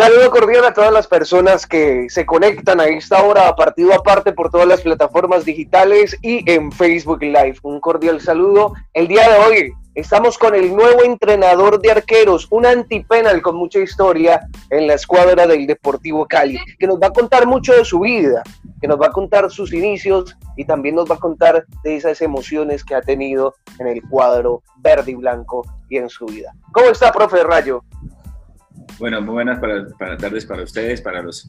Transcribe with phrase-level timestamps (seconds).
[0.00, 4.50] Saludo cordial a todas las personas que se conectan a esta hora partido aparte por
[4.50, 7.56] todas las plataformas digitales y en Facebook Live.
[7.62, 8.72] Un cordial saludo.
[8.94, 13.80] El día de hoy estamos con el nuevo entrenador de arqueros, un antipenal con mucha
[13.80, 14.40] historia
[14.70, 18.42] en la escuadra del Deportivo Cali, que nos va a contar mucho de su vida,
[18.80, 22.22] que nos va a contar sus inicios y también nos va a contar de esas
[22.22, 26.54] emociones que ha tenido en el cuadro verde y blanco y en su vida.
[26.72, 27.84] ¿Cómo está, profe Rayo?
[28.98, 31.46] Bueno, muy buenas para, para tardes para ustedes, para los,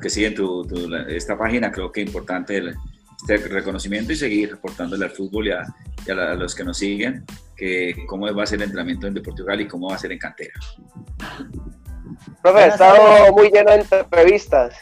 [0.00, 0.66] que siguen tu,
[1.08, 1.70] esta página.
[1.70, 2.62] Creo que es importante
[3.28, 5.64] este reconocimiento y seguir reportándole al fútbol y a,
[6.36, 7.24] los que nos siguen
[7.56, 10.18] que cómo va a ser el entrenamiento en Deportivo y cómo va a ser en
[10.18, 10.54] cantera.
[12.42, 14.74] Profe, ha estado muy lleno de entrevistas.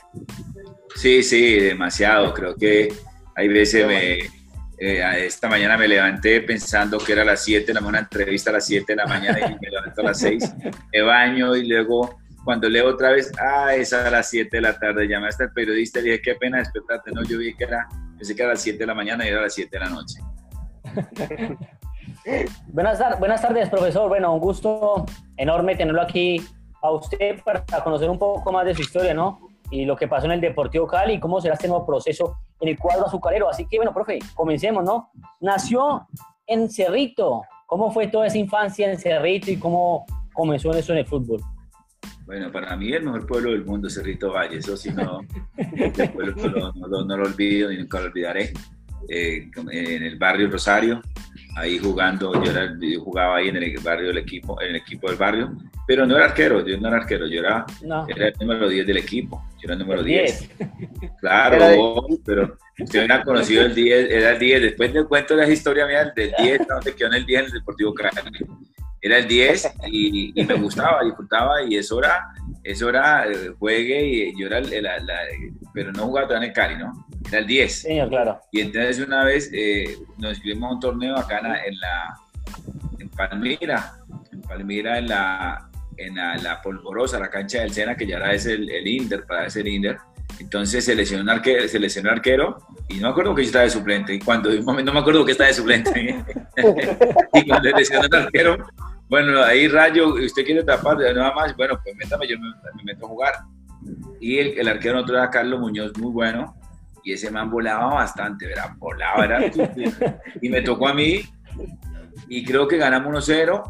[0.97, 2.35] Sí, sí, demasiado.
[2.35, 2.93] Creo que
[3.37, 4.19] hay veces me,
[4.79, 8.51] eh, esta mañana me levanté pensando que era a las 7 de la mañana, entrevista
[8.51, 10.55] a las 7 de la mañana y me levanto a las 6,
[10.93, 14.79] me baño y luego cuando leo otra vez, ah, es a las 7 de la
[14.79, 17.89] tarde, llamé hasta el periodista y dije, qué pena despertarte, no, yo vi que era,
[18.17, 19.85] pensé que era a las 7 de la mañana y era a las 7 de
[19.85, 20.21] la noche.
[22.67, 26.45] buenas, buenas tardes, profesor, bueno, un gusto enorme tenerlo aquí
[26.83, 29.54] a usted para conocer un poco más de su historia, ¿no?
[29.71, 32.79] Y lo que pasó en el Deportivo Cali cómo será este nuevo proceso en el
[32.79, 33.49] cuadro azucarero.
[33.49, 35.11] Así que, bueno, profe, comencemos, ¿no?
[35.41, 36.07] Nació
[36.47, 37.43] en Cerrito.
[37.67, 41.41] ¿Cómo fue toda esa infancia en Cerrito y cómo comenzó eso en el fútbol?
[42.27, 45.21] Bueno, para mí el mejor pueblo del mundo es Cerrito Valle, eso sí no,
[47.05, 48.53] no, lo olvido y nunca lo olvidaré.
[49.09, 51.03] Eh, en el barrio Rosario,
[51.57, 55.19] ahí jugando, yo, yo, jugaba ahí en el barrio del equipo, en el equipo del
[55.19, 55.53] barrio,
[55.87, 57.67] pero no era arquero, yo no era arquero, yo era,
[58.09, 60.51] era el número 10 del equipo, yo era el número 10.
[61.21, 65.49] Claro, pero usted me ha conocido el 10, era el 10, después le cuento la
[65.49, 68.15] historia mía del 10, donde quedó en el 10 en el Deportivo Cali.
[69.01, 72.27] Era el 10 y, me gustaba, disfrutaba y eso era,
[72.63, 74.89] eso era, eh, juegue y yo era el,
[75.75, 77.07] pero no jugaba en el Cali, ¿no?
[77.29, 77.73] Era el 10.
[77.83, 78.41] Sí, claro.
[78.51, 82.19] Y entonces una vez eh, nos inscribimos a un torneo acá en la,
[82.99, 83.93] en Palmira,
[84.33, 88.55] en Palmira en la, en la, polvorosa, la cancha del Sena, que ya era ese
[88.55, 89.99] el, el Inter, para ese el Inter.
[90.41, 93.65] Entonces se lesionó, un arquero, se lesionó arquero y no me acuerdo que yo estaba
[93.65, 94.15] de suplente.
[94.15, 96.25] Y cuando, no me acuerdo que estaba de suplente.
[97.35, 98.67] y cuando lesionó el arquero,
[99.09, 103.09] bueno, ahí Rayo, usted quiere tapar, nada más, bueno, pues métame, yo me, meto a
[103.09, 103.35] jugar.
[104.21, 106.57] Y el, el arquero otro era Carlos Muñoz, muy bueno,
[107.05, 108.71] y ese man volaba bastante, ¿verdad?
[108.79, 109.41] Volaba, era.
[110.43, 111.23] y me tocó a mí,
[112.29, 113.63] y creo que ganamos 1-0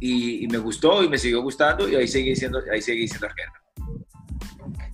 [0.00, 3.52] y, me gustó y me siguió gustando y ahí seguí siendo, ahí seguí siendo arquero.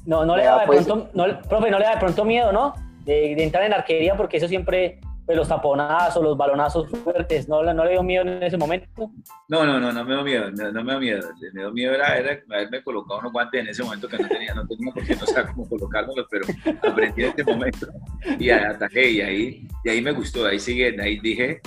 [0.04, 2.52] No, no le da de pues, pronto, no, profe, no le da de pronto miedo,
[2.52, 2.74] ¿no?
[3.04, 7.84] De, entrar en arquería porque eso siempre, pues los taponazos, los balonazos fuertes, ¿no, no
[7.84, 9.10] le dio miedo en ese momento?
[9.48, 11.28] No, no, no, no me dio miedo, no, me dio miedo.
[11.52, 12.12] Me dio miedo era,
[12.50, 15.52] haberme colocado unos guantes en ese momento que no tenía, no tenía porque no sabía
[15.52, 16.46] cómo colocármelos, pero
[16.82, 17.86] aprendí en este momento
[18.38, 21.60] y ataqué y ahí, y ahí me gustó, ahí sigue, ahí dije,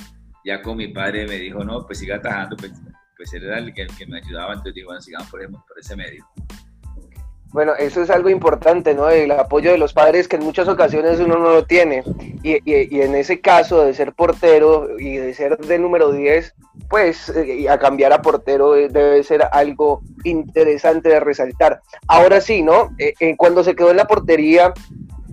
[0.45, 2.71] ya con mi padre me dijo, no, pues siga atajando, pues
[3.15, 6.25] pues él era el que, me ayudaba, entonces digo, bueno, sigamos por, por ese medio.
[7.55, 9.09] Bueno, eso es algo importante, ¿no?
[9.09, 12.03] El apoyo de los padres que en muchas ocasiones uno no lo tiene.
[12.43, 16.53] Y, y, en ese caso de ser portero y de ser de número 10,
[16.89, 21.81] pues eh, a cambiar a portero eh, debe ser algo interesante de resaltar.
[22.09, 22.93] Ahora sí, ¿no?
[22.97, 24.73] Eh, cuando se quedó en la portería,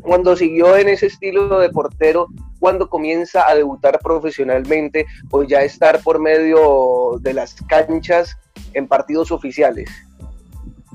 [0.02, 6.00] cuando siguió en ese estilo de portero, cuando comienza a debutar profesionalmente o ya estar
[6.02, 8.36] por medio de las canchas
[8.74, 9.88] en partidos oficiales?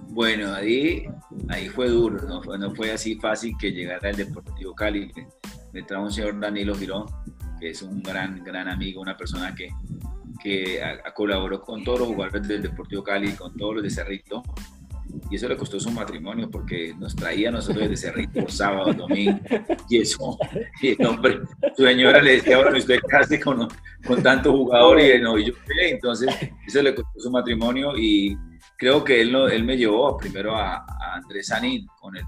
[0.09, 1.06] Bueno, ahí,
[1.50, 5.12] ahí fue duro, no no fue así fácil que llegara el Deportivo Cali.
[5.73, 7.06] Me trajo un señor Danilo Girón,
[7.59, 9.69] que es un gran, gran amigo, una persona que,
[10.41, 10.81] que
[11.13, 14.41] colaboró con todos los jugadores del Deportivo Cali, con todos los de Cerrito,
[15.29, 19.40] y eso le costó su matrimonio porque nos traía a nosotros desde Cerrito sábado, domingo.
[19.90, 20.37] Y eso,
[20.82, 21.40] y el hombre,
[21.76, 23.67] su señora le decía, bueno, usted casi con,
[24.05, 26.34] con tanto jugador y, no, y yo entonces
[26.66, 28.37] eso le costó su matrimonio y
[28.78, 30.85] creo que él, él me llevó primero a,
[31.16, 32.23] Andrés Sanín con, el,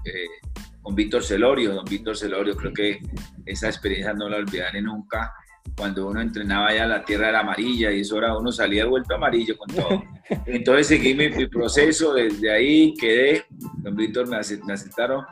[0.82, 2.98] con Víctor Celorio, don Víctor Celorio, creo que
[3.46, 5.32] esa experiencia no la olvidaré nunca
[5.76, 9.56] cuando uno entrenaba ya la tierra era amarilla y eso era uno salía vuelto amarillo
[9.56, 10.02] con todo.
[10.46, 13.44] Entonces seguí mi, proceso, desde ahí quedé,
[13.78, 15.24] don Víctor me, aceptaron,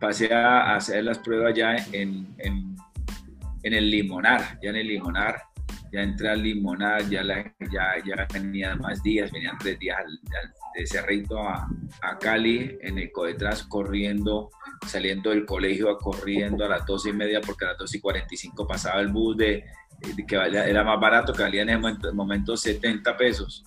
[0.00, 2.76] pasé a hacer las pruebas ya en, en,
[3.62, 5.42] en, el Limonar, ya en el Limonar,
[5.92, 9.98] ya entré al Limonar, ya, la, ya, más días, venían tres días
[10.76, 11.68] de Cerrito a,
[12.02, 14.50] a Cali, en el Codetras, corriendo,
[14.86, 18.66] saliendo del colegio, corriendo a las dos y media, porque a las dos y 45
[18.66, 19.64] pasaba el bus de
[20.26, 23.64] que era más barato, que valía en ese momento, 70 pesos.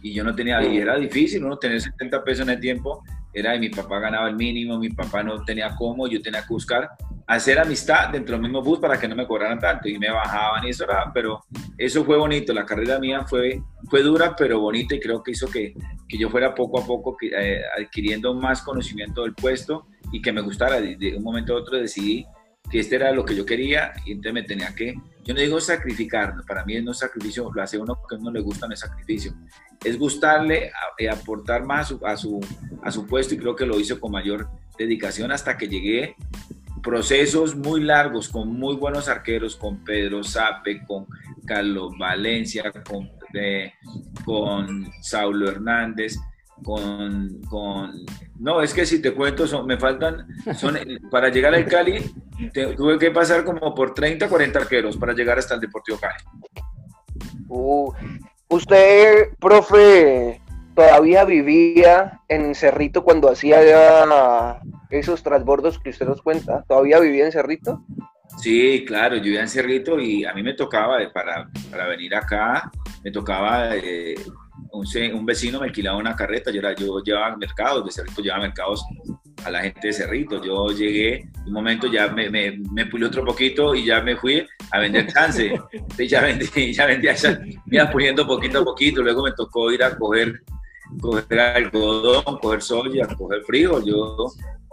[0.00, 3.02] Y yo no tenía, y era difícil uno tener 70 pesos en el tiempo.
[3.34, 6.48] era de mi papá ganaba el mínimo, mi papá no tenía cómo, yo tenía que
[6.48, 6.90] buscar
[7.26, 10.66] hacer amistad dentro del mismo bus para que no me cobraran tanto y me bajaban
[10.66, 11.40] y eso era, pero
[11.78, 13.62] eso fue bonito, la carrera mía fue,
[13.92, 15.74] fue dura pero bonita y creo que hizo que,
[16.08, 20.40] que yo fuera poco a poco eh, adquiriendo más conocimiento del puesto y que me
[20.40, 22.24] gustara, de, un momento a otro decidí
[22.70, 24.94] que este era lo que yo quería y entonces me tenía que,
[25.24, 28.30] yo no digo sacrificar, para mí no es sacrificio, lo hace uno que a uno
[28.30, 29.34] le gusta, no es sacrificio,
[29.84, 32.40] es gustarle, y aportar más a su,
[32.82, 34.48] a su puesto y creo que lo hizo con mayor
[34.78, 36.16] dedicación hasta que llegué.
[36.82, 41.06] Procesos muy largos con muy buenos arqueros, con Pedro Sape, con
[41.44, 43.72] Carlos Valencia, con, eh,
[44.24, 46.16] con Saulo Hernández,
[46.62, 48.04] con, con,
[48.38, 50.26] No, es que si te cuento, son, me faltan...
[50.56, 50.76] Son,
[51.10, 52.14] para llegar al Cali,
[52.76, 56.22] tuve que pasar como por 30, 40 arqueros para llegar hasta el Deportivo Cali.
[57.48, 57.92] Uh,
[58.48, 60.40] usted, profe,
[60.74, 63.60] todavía vivía en Cerrito cuando hacía
[64.90, 66.64] esos transbordos que usted nos cuenta.
[66.66, 67.84] ¿Todavía vivía en Cerrito?
[68.38, 72.70] Sí, claro, yo vivía en Cerrito y a mí me tocaba, para, para venir acá,
[73.04, 74.14] me tocaba, eh,
[74.72, 78.84] un, vecino me alquilaba una carreta, yo, era, yo llevaba mercados, de Cerrito llevaba mercados
[79.44, 80.42] a la gente de Cerrito.
[80.42, 84.46] Yo llegué, un momento ya me, me, me pulí otro poquito y ya me fui
[84.70, 85.52] a vender chance.
[86.08, 89.02] ya vendí, ya vendía, ya me iba puliendo poquito a poquito.
[89.02, 90.42] Luego me tocó ir a coger
[91.00, 94.26] coger algodón, coger soya, coger frío, yo,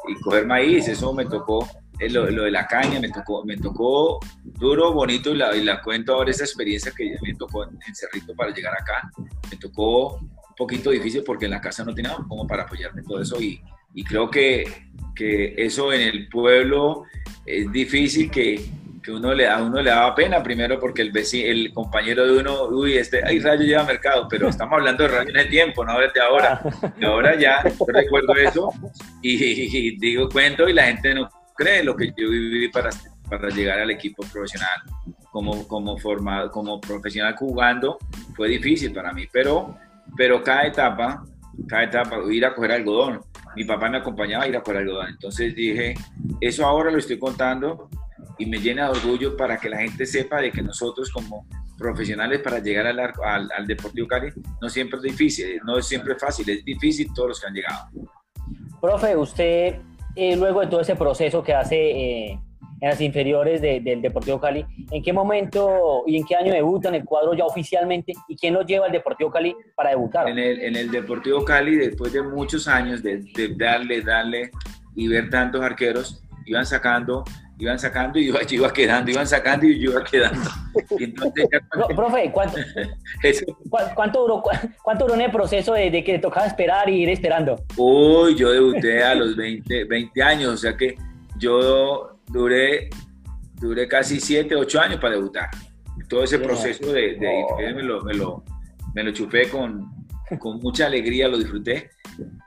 [0.07, 1.67] y coger maíz, eso me tocó,
[1.99, 5.63] eh, lo, lo, de la caña, me tocó, me tocó duro, bonito, y la, y
[5.63, 9.11] la cuento ahora esa experiencia que me tocó en, Cerrito para llegar acá,
[9.51, 13.21] me tocó un poquito difícil porque en la casa no tenía como para apoyarme todo
[13.21, 13.61] eso, y,
[13.93, 14.63] y creo que,
[15.15, 17.03] que eso en el pueblo
[17.45, 18.69] es difícil que
[19.01, 22.39] que uno le, a uno le daba pena, primero porque el, vecino, el compañero de
[22.39, 25.85] uno, uy, este, ay, Rayo lleva mercado, pero estamos hablando de Rayo en el tiempo,
[25.85, 26.61] no desde ahora.
[26.99, 28.69] Y ahora ya, recuerdo eso
[29.21, 31.29] y, digo, cuento y la gente no
[31.59, 32.89] cree lo que yo viví para,
[33.29, 34.81] para llegar al equipo profesional.
[35.31, 37.99] Como, como, formado, como profesional jugando
[38.35, 39.77] fue difícil para mí, pero,
[40.17, 41.23] pero cada etapa,
[41.67, 43.21] cada etapa, ir a coger algodón.
[43.55, 45.09] Mi papá me acompañaba a ir a coger algodón.
[45.09, 45.95] Entonces dije,
[46.39, 47.89] eso ahora lo estoy contando
[48.39, 51.45] y me llena de orgullo para que la gente sepa de que nosotros como
[51.77, 56.15] profesionales para llegar al, al, al Deportivo Cali no siempre es difícil, no es siempre
[56.15, 57.89] fácil, es difícil todos los que han llegado.
[58.81, 59.81] Profe, usted
[60.19, 62.39] eh, luego de todo ese proceso que hace eh,
[62.81, 66.95] en las inferiores del Deportivo Cali, ¿en qué momento y en qué año debuta en
[66.95, 70.29] el cuadro ya oficialmente y quién lo lleva al Deportivo Cali para debutar?
[70.29, 74.51] En el, en el Deportivo Cali, después de muchos años de, de darle, darle
[74.95, 77.23] y ver tantos arqueros, iban sacando
[77.59, 80.49] iban sacando y yo, iba quedando, iban sacando y yo iba quedando.
[81.95, 82.57] profe, ¿cuánto,
[83.95, 84.43] ¿cuánto, duró,
[84.81, 87.61] ¿cuánto duró en el proceso de, de, que tocaba esperar y ir esperando?
[87.75, 90.95] Uy, yo debuté a los 20, 20 años, o sea que
[91.37, 92.89] yo duré,
[93.55, 95.49] duré casi 7, 8 años para debutar.
[96.07, 98.43] Todo ese proceso de, de me, lo, me, lo,
[98.95, 99.85] me lo chupé con,
[100.39, 101.91] con mucha alegría, lo disfruté.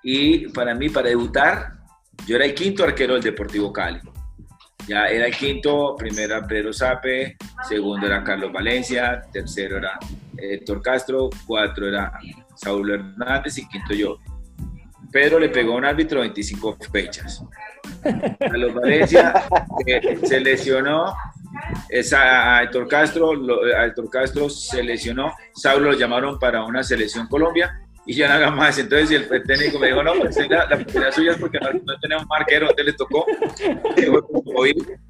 [0.02, 1.74] Y para mí, para debutar,
[2.26, 4.00] yo era el quinto arquero del Deportivo Cali
[4.86, 7.36] ya era el quinto, primero era Pedro Sape,
[7.68, 9.98] segundo era Carlos Valencia, tercero era
[10.36, 12.12] Héctor Castro, cuatro era
[12.56, 14.18] Saúl Hernández y quinto yo.
[15.10, 17.44] Pedro le pegó a un árbitro 25 fechas.
[18.38, 19.44] Carlos Valencia
[19.86, 21.14] eh, se lesionó,
[22.16, 23.32] a Castro,
[23.76, 28.50] a Héctor Castro se lesionó, Saulo lo llamaron para una selección Colombia y ya nada
[28.50, 28.78] más.
[28.78, 32.26] Entonces el, técnico me dijo, no, pues la, la oportunidad suya es porque no, tenemos
[32.26, 33.26] marquero, usted le tocó.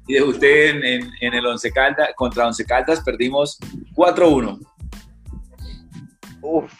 [0.07, 3.57] Y de usted en, en, el Once Caldas, contra Once Caldas perdimos
[3.95, 4.59] 4-1.
[6.41, 6.73] Uf,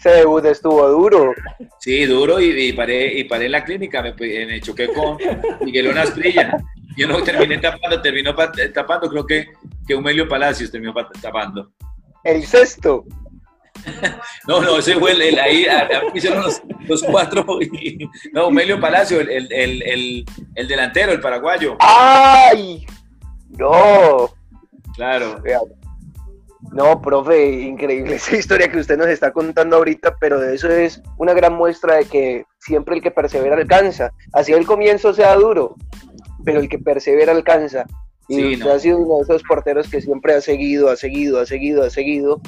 [0.00, 1.34] ese debut estuvo duro.
[1.78, 5.18] Sí, duro y, paré, y paré en la clínica, me, me choqué con
[5.60, 6.56] Miguel Asprilla.
[6.96, 9.48] Yo no terminé tapando, terminó tapando, creo que,
[9.86, 11.70] que Humelio Palacios terminó tapando.
[12.24, 13.04] El sexto.
[14.46, 15.66] No, no, ese fue el, ahí,
[16.14, 17.44] hicieron los, cuatro.
[18.32, 21.76] no, Melio Palacio, el, el, el, delantero, el paraguayo.
[21.78, 22.84] ¡Ay!
[23.50, 24.30] No.
[24.94, 25.42] Claro.
[26.72, 31.32] No, profe, increíble esa historia que usted nos está contando ahorita, pero eso es una
[31.32, 34.12] gran muestra de que siempre el que persevera alcanza.
[34.32, 35.76] Así el comienzo sea duro,
[36.44, 37.86] pero el que persevera alcanza.
[38.28, 41.46] Y usted ha sido uno de esos porteros que siempre ha seguido, ha seguido, ha
[41.46, 42.40] seguido, ha seguido,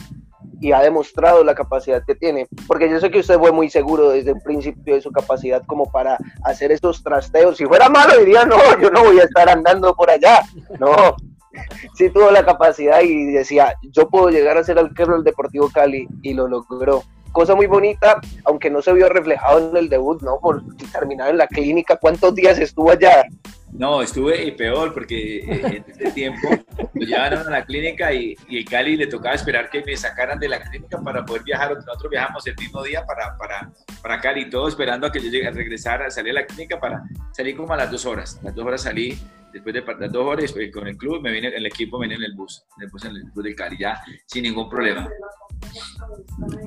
[0.63, 4.11] y ha demostrado la capacidad que tiene, porque yo sé que usted fue muy seguro
[4.11, 7.57] desde el principio de su capacidad como para hacer estos trasteos.
[7.57, 10.43] Si fuera malo diría, no, yo no voy a estar andando por allá.
[10.79, 11.17] No,
[11.95, 16.07] sí tuvo la capacidad y decía, yo puedo llegar a ser arquero del Deportivo Cali
[16.23, 17.03] y lo logró.
[17.33, 20.39] Cosa muy bonita, aunque no se vio reflejado en el debut, ¿no?
[20.39, 20.63] Por
[20.93, 23.25] terminar en la clínica, ¿cuántos días estuvo allá?
[23.73, 26.47] No, estuve peor porque eh, en ese tiempo
[26.93, 30.39] me llevaron a la clínica y, y el Cali le tocaba esperar que me sacaran
[30.39, 31.75] de la clínica para poder viajar.
[31.75, 33.73] Nosotros viajamos el mismo día para, para,
[34.03, 37.57] para Cali, todo esperando a que yo llegue a regresar, a la clínica para salir
[37.57, 38.39] como a las dos horas.
[38.43, 39.19] Las dos horas salí,
[39.55, 42.25] después de las dos horas con el club, me vine, el equipo me vine en
[42.25, 45.09] el bus, después en el bus del Cali, ya sin ningún problema.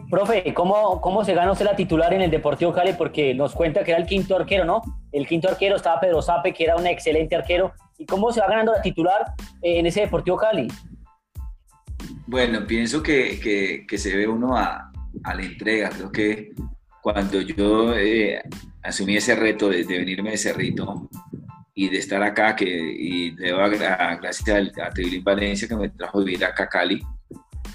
[0.09, 2.93] Profe, ¿cómo, ¿cómo se ganó usted la titular en el Deportivo Cali?
[2.93, 4.81] Porque nos cuenta que era el quinto arquero, ¿no?
[5.12, 7.74] El quinto arquero estaba Pedro Sape, que era un excelente arquero.
[7.97, 10.67] ¿Y cómo se va ganando la titular eh, en ese Deportivo Cali?
[12.27, 14.91] Bueno, pienso que, que, que se ve uno a,
[15.24, 15.89] a, la entrega.
[15.89, 16.51] Creo que
[17.01, 18.41] cuando yo eh,
[18.83, 21.09] asumí ese reto de, de, venirme de Cerrito
[21.74, 24.91] y de estar acá, que, y debo a, gracias a, a
[25.24, 27.01] Valencia que me trajo a vivir acá a Cali,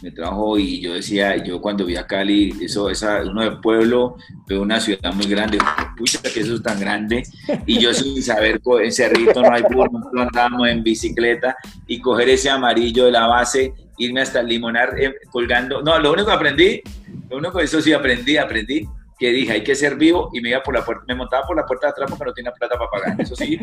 [0.02, 4.16] me trajo y yo decía, yo cuando vi a Cali, eso, esa, uno de pueblo,
[4.46, 5.58] de una ciudad muy grande,
[5.96, 7.22] pucha que eso es tan grande,
[7.66, 11.56] y yo sin saber, en Cerrito no hay burro, andábamos en bicicleta.
[11.86, 16.12] Y coger ese amarillo de la base, irme hasta el limonar eh, colgando, no, lo
[16.12, 16.80] único que aprendí,
[17.28, 18.88] lo único que eso sí aprendí, aprendí
[19.20, 21.54] que dije, hay que ser vivo y me iba por la puerta, me montaba por
[21.54, 23.20] la puerta de atrás porque no tenía plata para pagar.
[23.20, 23.60] Eso sí,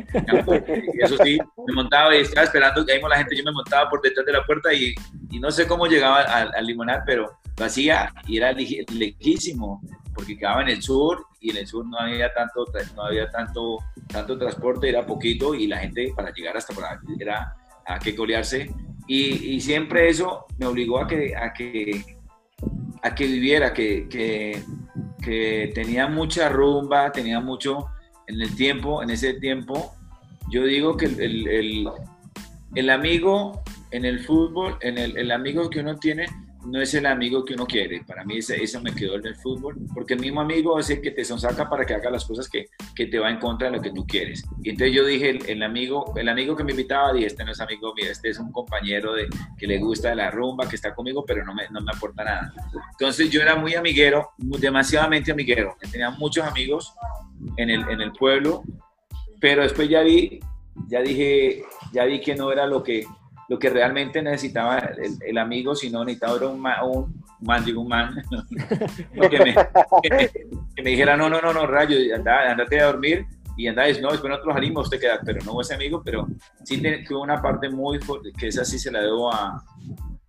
[0.99, 3.99] eso sí, me montaba y estaba esperando que ahí la gente, yo me montaba por
[4.03, 4.93] detrás de la puerta y,
[5.31, 9.81] y no sé cómo llegaba al, al, limonar, pero lo hacía y era lejísimo
[10.13, 13.79] porque quedaba en el sur y en el sur no había tanto, no había tanto,
[14.07, 18.15] tanto transporte, era poquito y la gente para llegar hasta por ahí era a que
[18.15, 18.69] colearse
[19.07, 22.16] y, y siempre eso me obligó a que, a que,
[23.03, 24.61] a que viviera, que, que
[25.27, 27.87] que tenía mucha rumba, tenía mucho
[28.27, 29.93] en el tiempo, en ese tiempo.
[30.49, 31.89] Yo digo que el, el,
[32.75, 33.61] el amigo
[33.91, 36.27] en el fútbol, en el, el, amigo que uno tiene,
[36.67, 38.03] no es el amigo que uno quiere.
[38.05, 41.01] Para mí ese, eso me quedó en el fútbol, porque el mismo amigo es el
[41.01, 43.77] que te sonsaca para que haga las cosas que, que te va en contra de
[43.77, 44.43] lo que tú quieres.
[44.61, 47.61] Y entonces yo dije, el, amigo el amigo que me invitaba, dije, este no es
[47.61, 51.23] amigo mío, este es un compañero de, que le gusta la rumba, que está conmigo,
[51.25, 52.53] pero no me, no me aporta nada.
[52.91, 55.77] Entonces yo era muy amiguero, demasiadamente amiguero.
[55.91, 56.93] Tenía muchos amigos
[57.55, 58.63] en el, en el pueblo,
[59.39, 60.41] pero después ya vi,
[60.87, 63.05] ya dije, ya vi que no era lo que
[63.47, 67.63] lo que realmente necesitaba el, el amigo, si no necesitaba era un, man, un man,
[67.63, 68.15] digo un man,
[69.29, 69.55] que, me,
[70.03, 70.29] que, me,
[70.75, 73.25] que, me, dijera, no, no, no, no, rayo, anda, andate a dormir
[73.55, 76.27] y anda, no, después nosotros salimos, usted queda, pero no ese amigo, pero
[76.63, 79.63] sí tuvo una parte muy fuerte, que esa sí se la debo a,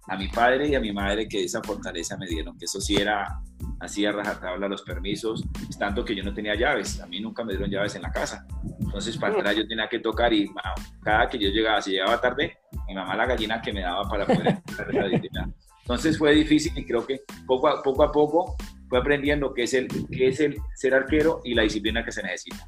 [0.08, 2.96] a mi padre y a mi madre, que esa fortaleza me dieron, que eso sí
[2.96, 3.40] era
[3.80, 5.44] así a rajatabla los permisos,
[5.78, 8.46] tanto que yo no tenía llaves, a mí nunca me dieron llaves en la casa,
[8.80, 10.70] entonces para entrar yo tenía que tocar y bueno,
[11.02, 14.26] cada que yo llegaba, si llegaba tarde, mi mamá la gallina que me daba para
[14.26, 15.50] poder entrar
[15.82, 18.56] Entonces fue difícil y creo que poco a poco, a poco
[18.88, 22.22] fue aprendiendo qué es, el, qué es el ser arquero y la disciplina que se
[22.22, 22.66] necesita.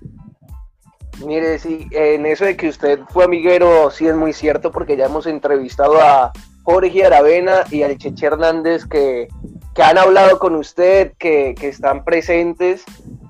[1.25, 5.07] Mire, sí, en eso de que usted fue amiguero, sí es muy cierto, porque ya
[5.07, 6.33] hemos entrevistado a
[6.71, 9.29] Jorge Aravena y al Cheche Hernández que,
[9.75, 12.85] que han hablado con usted, que, que, están presentes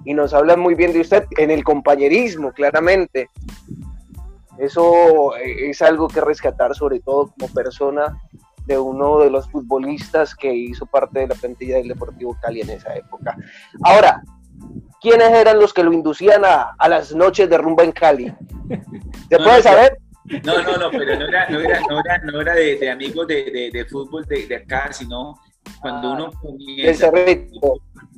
[0.05, 3.29] y nos hablan muy bien de usted en el compañerismo, claramente.
[4.59, 8.21] Eso es algo que rescatar, sobre todo como persona
[8.67, 12.71] de uno de los futbolistas que hizo parte de la plantilla del Deportivo Cali en
[12.71, 13.37] esa época.
[13.83, 14.23] Ahora,
[15.01, 18.35] ¿quiénes eran los que lo inducían a, a las noches de rumba en Cali?
[19.29, 19.99] ¿Se puede saber?
[20.45, 23.27] No, no, no, pero no era, no era, no era, no era de, de, amigos
[23.27, 25.35] de, de, de fútbol de, acá, sino
[25.81, 27.11] cuando uno comienza,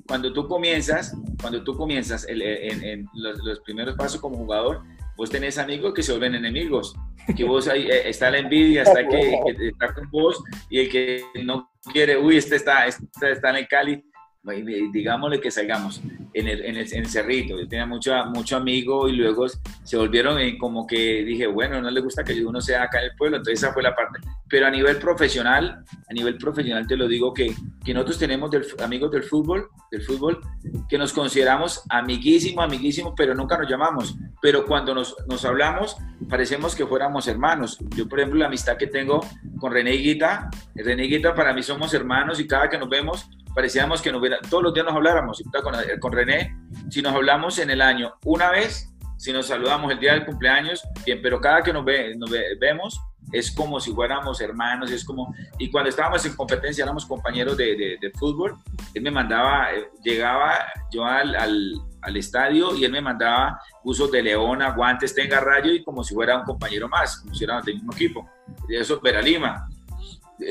[0.07, 4.83] cuando tú comienzas, cuando tú comienzas el, en, en los, los, primeros pasos como jugador,
[5.17, 6.95] vos tenés amigos que se vuelven enemigos,
[7.35, 10.91] que vos ahí eh, está la envidia, está que, que, está con vos y el
[10.91, 14.05] que no quiere, uy, este está, este está en el Cali,
[14.45, 16.03] digámosle que salgamos
[16.35, 17.59] en el, en el, en el cerrito.
[17.59, 21.91] Yo tenía mucho, mucho amigo y luego se volvieron en como que dije, bueno, no
[21.91, 24.19] le gusta que uno sea acá en el pueblo, entonces esa fue la parte.
[24.49, 28.67] Pero a nivel profesional, a nivel profesional te lo digo que, que nosotros tenemos del,
[28.83, 30.41] amigos del fútbol, del fútbol,
[30.89, 34.17] que nos consideramos amiguísimos, amiguísimos, pero nunca nos llamamos.
[34.41, 35.97] Pero cuando nos, nos hablamos,
[36.29, 37.79] parecemos que fuéramos hermanos.
[37.97, 39.21] Yo, por ejemplo, la amistad que tengo
[39.61, 44.03] con René Guita, René Guita para mí somos hermanos y cada que nos vemos parecíamos
[44.03, 46.57] que no hubiera, todos los días nos habláramos, con, con René,
[46.91, 50.83] si nos hablamos en el año una vez, si nos saludamos el día del cumpleaños,
[51.07, 55.05] bien, pero cada que nos, ve, nos ve, vemos es como si fuéramos hermanos, es
[55.05, 58.59] como, y cuando estábamos en competencia éramos compañeros de, de, de fútbol,
[58.95, 64.11] él me mandaba, eh, llegaba yo al, al, al, estadio y él me mandaba usos
[64.11, 67.65] de leona, guantes, tenga rayo y como si fuera un compañero más, como si éramos
[67.65, 68.29] del mismo equipo,
[68.69, 69.69] y eso Vera Lima,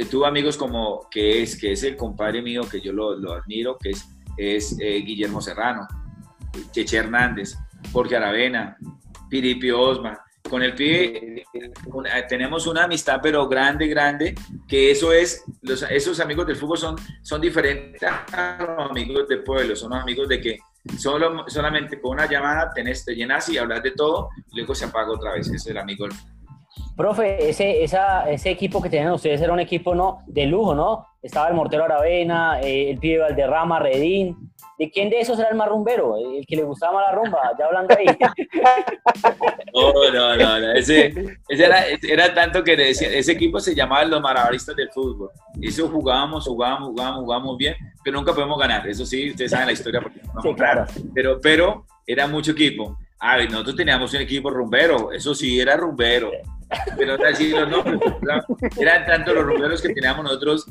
[0.09, 3.77] tuvo amigos como que es, que es el compadre mío, que yo lo, lo, admiro,
[3.77, 4.07] que es
[4.37, 5.87] es eh, Guillermo Serrano,
[6.71, 7.55] Cheche Hernández,
[7.91, 8.77] Jorge Aravena,
[9.29, 10.19] Piripi Osma.
[10.49, 11.45] Con el pibe
[12.27, 14.35] tenemos una amistad, pero grande, grande,
[14.67, 19.43] que eso es, los, esos amigos del fútbol son, son diferentes a los amigos del
[19.43, 20.59] pueblo, son los amigos de que
[20.97, 24.85] solo, solamente con una llamada tenés, te llenas y hablas de todo, y luego se
[24.85, 26.40] apaga otra vez, es el amigo del fútbol.
[27.01, 30.19] Profe, ese, esa, ese equipo que tenían ustedes era un equipo ¿no?
[30.27, 31.07] de lujo, ¿no?
[31.19, 34.51] Estaba el Mortero Aravena, eh, el pibe Valderrama, Redín.
[34.77, 36.15] ¿De quién de esos era el más rumbero?
[36.17, 38.05] El que le gustaba más la rumba, ya hablando ahí.
[39.73, 41.13] No, no, no, Ese,
[41.47, 45.31] ese era, era, tanto que decía, ese equipo se llamaba los marabaristas del fútbol.
[45.61, 48.85] Eso jugábamos, jugábamos, jugábamos, jugábamos bien, pero nunca podemos ganar.
[48.87, 50.85] Eso sí, ustedes saben la historia porque no sí, claro.
[51.15, 52.97] Pero, pero era mucho equipo.
[53.19, 56.31] A ver, nosotros teníamos un equipo rumbero, eso sí, era rumbero
[56.97, 57.99] pero así los nombres,
[58.79, 60.65] eran tanto los rumberos que teníamos nosotros,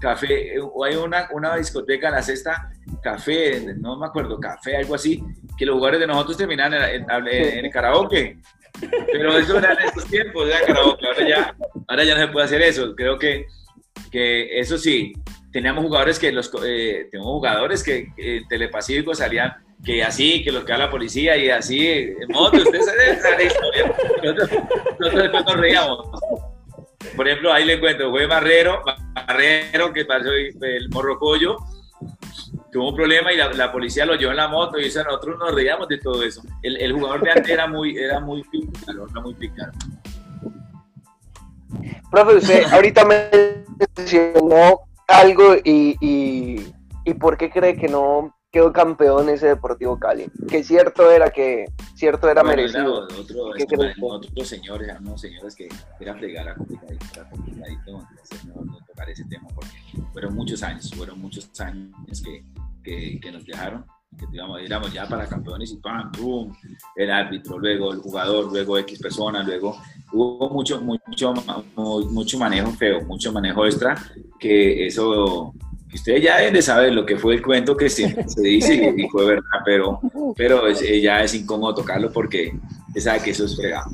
[0.00, 2.70] café, o hay una, una discoteca en la sexta,
[3.02, 5.22] café, no me acuerdo, café, algo así,
[5.56, 8.38] que los jugadores de nosotros terminaban en, el karaoke.
[9.12, 11.56] Pero eso era en estos tiempos, era karaoke, ahora ya,
[11.88, 12.94] ahora ya no se puede hacer eso.
[12.94, 13.46] Creo que,
[14.10, 15.12] que eso sí,
[15.52, 19.52] teníamos jugadores que los eh, tenemos jugadores que en Telepacífico salían
[19.84, 23.94] que así, que los que la policía y así, en moto, ustedes la historia.
[24.22, 24.50] Nosotros,
[24.98, 26.08] nosotros después reíamos.
[27.16, 28.82] Por ejemplo, ahí le encuentro, fue Barrero,
[29.14, 31.56] Barrero que pasó el morrocollo,
[32.70, 35.54] tuvo un problema y la, policía lo llevó en la moto y eso, nosotros nos
[35.54, 36.42] reíamos de todo eso.
[36.62, 39.72] El, el jugador de antes era muy, era muy picaro, era muy picaro.
[42.10, 43.30] Profe, usted ahorita me
[43.96, 46.72] mencionó algo y, y,
[47.04, 50.30] y por qué cree que no quedó campeón ese Deportivo Cali.
[50.48, 53.08] Que cierto era que cierto era merecido.
[53.08, 55.68] Era otro, este, otros señores, unos señores que
[56.00, 57.92] era plegar a complicadito, era complicadito
[58.46, 59.70] no, no, tocar ese tema porque
[60.12, 62.44] fueron muchos años, fueron muchos años que,
[62.82, 63.84] que, que nos dejaron
[64.18, 66.52] que digamos, éramos ya para campeones y pam, pum,
[66.96, 69.80] el árbitro, luego el jugador, luego X personas, luego
[70.12, 71.32] hubo mucho, mucho,
[71.76, 73.96] mucho manejo feo, mucho manejo extra,
[74.38, 75.54] que eso
[75.92, 79.08] ustedes ya deben de saber lo que fue el cuento que se, se dice y
[79.08, 80.00] fue verdad, pero,
[80.36, 82.52] pero es, eh, ya es incómodo tocarlo porque
[82.94, 83.90] se sabe que eso es fregado.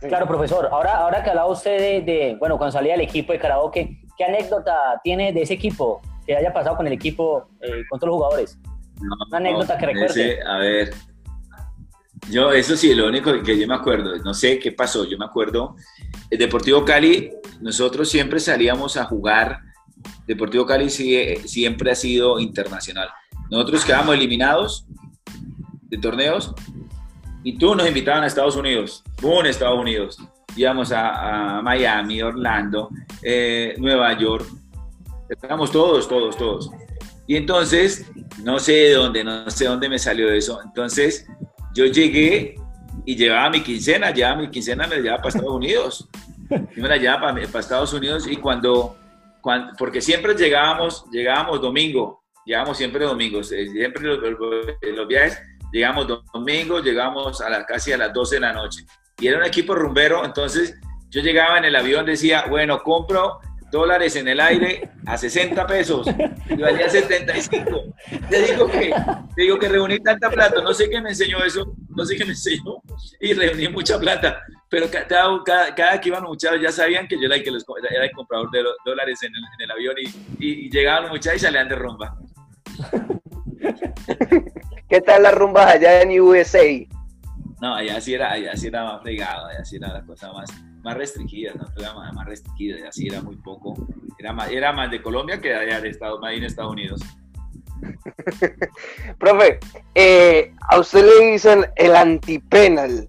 [0.00, 0.68] Claro, profesor.
[0.70, 5.00] Ahora, ahora que hablaba usted de, bueno, cuando salía el equipo de karaoke, ¿qué anécdota
[5.02, 8.58] tiene de ese equipo que haya pasado con el equipo, eh, con todos los jugadores?
[9.30, 10.40] Una anécdota que recuerde.
[10.44, 10.90] a ver,
[12.30, 15.24] yo, eso sí, lo único que yo me acuerdo, no sé qué pasó, yo me
[15.24, 15.76] acuerdo,
[16.30, 19.60] el Deportivo Cali, nosotros siempre salíamos a jugar
[20.26, 23.08] Deportivo Cali siempre ha sido internacional.
[23.50, 24.86] Nosotros quedamos eliminados
[25.82, 26.54] de torneos
[27.42, 29.46] y tú nos invitaban a Estados Unidos, ¡Bum!
[29.46, 30.18] Estados Unidos.
[30.56, 32.90] Íbamos a, Miami, Orlando,
[33.22, 34.46] eh, Nueva York.
[35.28, 36.70] Estábamos todos, todos, todos.
[37.26, 38.10] Y entonces,
[38.42, 40.60] no sé de dónde, no sé dónde me salió eso.
[40.64, 41.26] Entonces,
[41.74, 42.56] yo llegué
[43.04, 46.08] y llevaba mi quincena, llevaba mi quincena, me la llevaba para Estados Unidos.
[46.50, 48.96] Yo me la llevaba para, para Estados Unidos y cuando
[49.78, 55.40] porque siempre llegábamos, llegábamos domingo, llegábamos siempre domingos, eh, siempre los, los, viajes,
[55.72, 58.84] llegamos domingo, llegamos a la, casi a las 12 de la noche.
[59.18, 60.74] Y era un equipo rumbero, entonces
[61.10, 66.06] yo llegaba en el avión, decía, bueno, compro dólares en el aire a 60 pesos
[66.48, 67.94] y valía 75.
[68.30, 68.94] Te digo que,
[69.34, 72.24] te digo que reuní tanta plata, no sé qué me enseñó eso, no sé qué
[72.24, 72.82] me enseñó,
[73.20, 77.26] y reuní mucha plata, pero cada, cada, que iban los muchachos ya sabían que yo
[77.26, 80.46] era el, que los, era el comprador de dólares en el, en el avión y,
[80.46, 82.16] y, llegaban los muchachos y salían de rumba.
[84.88, 86.64] ¿Qué tal la rumba allá en USA?
[87.60, 90.50] No, allá sí era, allá sí era más fregado, allá sí era la cosa más,
[90.82, 91.66] más restringida, ¿no?
[91.76, 93.74] Era más, más restringida, así era muy poco.
[94.18, 97.00] Era más, era más de Colombia que allá de Estados, más en Estados Unidos.
[99.18, 99.58] Profe,
[99.94, 103.08] eh, a usted le dicen el antipenal.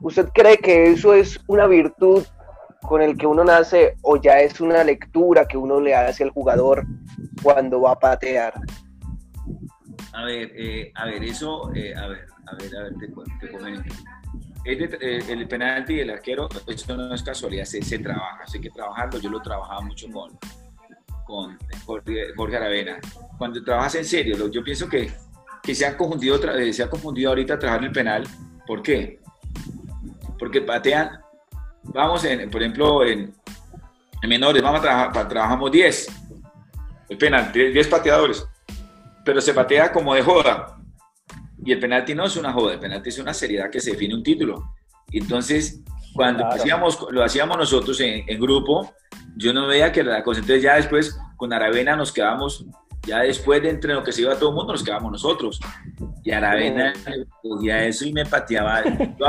[0.00, 2.24] ¿Usted cree que eso es una virtud
[2.82, 6.30] con el que uno nace o ya es una lectura que uno le hace al
[6.30, 6.86] jugador
[7.42, 8.54] cuando va a patear?
[10.12, 13.06] A ver, eh, a ver, eso, eh, a ver, a ver, a ver, te,
[13.46, 13.94] te comento.
[14.64, 19.18] Eh, el, penalti del arquero, eso no es casualidad, se, se trabaja, hay que trabajarlo.
[19.20, 20.38] Yo lo trabajaba mucho con,
[21.24, 22.98] con Jorge, Aravena.
[23.38, 25.10] Cuando trabajas en serio, yo pienso que,
[25.62, 26.38] que se, ha confundido,
[26.72, 28.24] se ha confundido ahorita trabajar el penal.
[28.66, 29.19] ¿Por qué?
[30.40, 31.20] Porque patean,
[31.84, 33.32] vamos, en, por ejemplo, en,
[34.26, 36.08] menores, vamos a trabajar, trabajamos 10,
[37.10, 38.44] el penal, 10 pateadores,
[39.24, 40.80] pero se patea como de joda
[41.64, 44.14] y el penalti no es una joda, el penalti es una seriedad que se define
[44.14, 44.74] un título.
[45.12, 45.82] Entonces,
[46.14, 48.92] cuando hacíamos, lo hacíamos nosotros en, grupo,
[49.36, 50.40] yo no veía que la cosa.
[50.40, 52.64] Entonces, ya después con Aravena nos quedamos
[53.06, 55.60] Ya después de entre lo que se iba todo el mundo, nos quedábamos nosotros.
[56.22, 56.92] Y Aravena
[57.42, 58.82] cogía eso y me pateaba.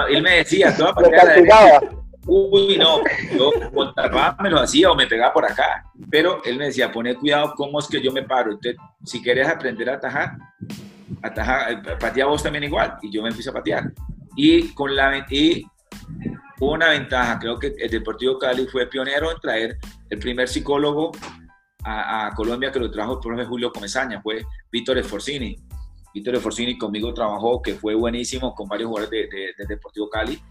[0.09, 2.99] Él me decía, tú vas a patear Uy, no,
[3.35, 3.93] yo con
[4.41, 5.85] me lo hacía o me pegaba por acá.
[6.09, 8.51] Pero él me decía, pone cuidado cómo es que yo me paro.
[8.51, 10.37] Entonces, si quieres aprender a atajar,
[11.23, 12.97] atajar, patea vos también igual.
[13.01, 13.91] Y yo me empiezo a patear.
[14.35, 15.65] Y con la y
[16.59, 19.77] una ventaja, creo que el Deportivo Cali fue pionero en traer
[20.09, 21.11] el primer psicólogo
[21.83, 25.57] a, Colombia que lo trajo el profe Julio Comesaña, fue Víctor Esforcini.
[26.13, 30.41] Víctor Esforcini conmigo trabajó, que fue buenísimo con varios jugadores del de, Deportivo Cali.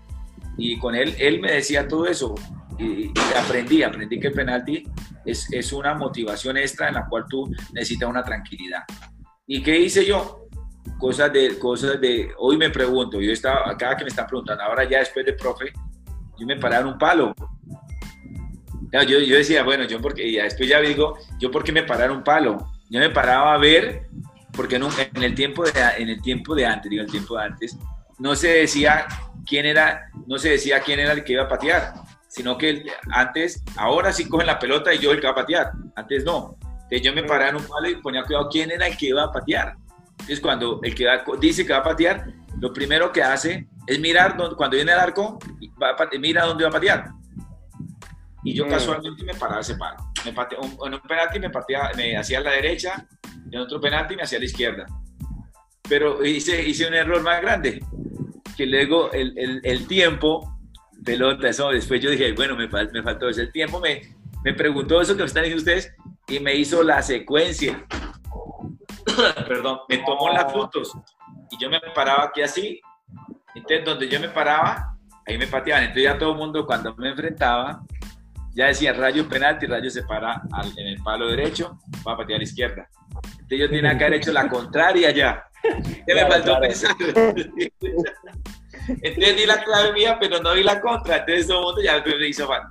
[0.57, 2.35] Y con él, él me decía todo eso.
[2.79, 4.85] Y, aprendí, aprendí que el penalti
[5.25, 8.85] es, es una motivación extra en la cual tú necesitas una tranquilidad.
[9.47, 10.47] ¿Y qué hice yo?
[10.99, 14.89] Cosas de, cosas de, hoy me pregunto, yo estaba, cada que me están preguntando, ahora
[14.89, 15.73] ya después de profe,
[16.39, 17.35] yo me paraba en un palo,
[18.93, 22.25] yo, yo, decía, bueno, yo porque, y después ya digo, yo porque me parara un
[22.25, 22.71] palo.
[22.89, 24.09] Yo me paraba a ver,
[24.53, 27.45] porque en, en, el, tiempo de, en el tiempo de antes, digo, el tiempo de
[27.45, 27.77] antes,
[28.19, 29.07] no se decía
[29.47, 31.95] quién era, no se decía quién era el que iba a patear,
[32.29, 35.71] sino que antes, ahora sí cogen la pelota y yo el que va a patear,
[35.95, 36.57] antes no.
[36.83, 39.23] Entonces yo me paraba en un palo y ponía cuidado quién era el que iba
[39.23, 39.77] a patear.
[40.11, 41.07] Entonces cuando el que
[41.41, 42.27] dice que va a patear,
[42.61, 45.39] lo primero que hace es mirar cuando viene el arco,
[45.81, 47.20] va mira dónde va a patear
[48.43, 48.71] y yo mm.
[48.71, 49.99] casualmente me paraba ese palo.
[50.25, 53.07] Me en un penalti me, partía, me hacía a la derecha,
[53.51, 54.87] en otro penalti me hacía a la izquierda.
[55.89, 57.83] Pero hice, hice un error más grande,
[58.57, 60.59] que luego el, el, el tiempo,
[61.05, 64.03] pelota, eso, después yo dije, bueno, me, me faltó ese tiempo, me,
[64.45, 65.95] me preguntó eso que me están diciendo ustedes
[66.29, 67.85] y me hizo la secuencia.
[69.49, 70.93] Perdón, me tomó las fotos
[71.51, 72.81] y yo me paraba aquí así.
[73.55, 75.85] Entonces, donde yo me paraba, ahí me pateaban.
[75.85, 77.83] Entonces ya todo el mundo cuando me enfrentaba,
[78.55, 80.43] ya decía Rayo penalti, Rayo se para
[80.77, 82.89] en el palo derecho, va a patear a la izquierda.
[83.33, 85.45] Entonces yo tenía que haber hecho la contraria ya.
[86.07, 86.97] Ya me faltó pensar.
[89.03, 91.19] Entonces di la clave mía, pero no di la contra.
[91.19, 92.63] Entonces todo el mundo ya me hizo mal.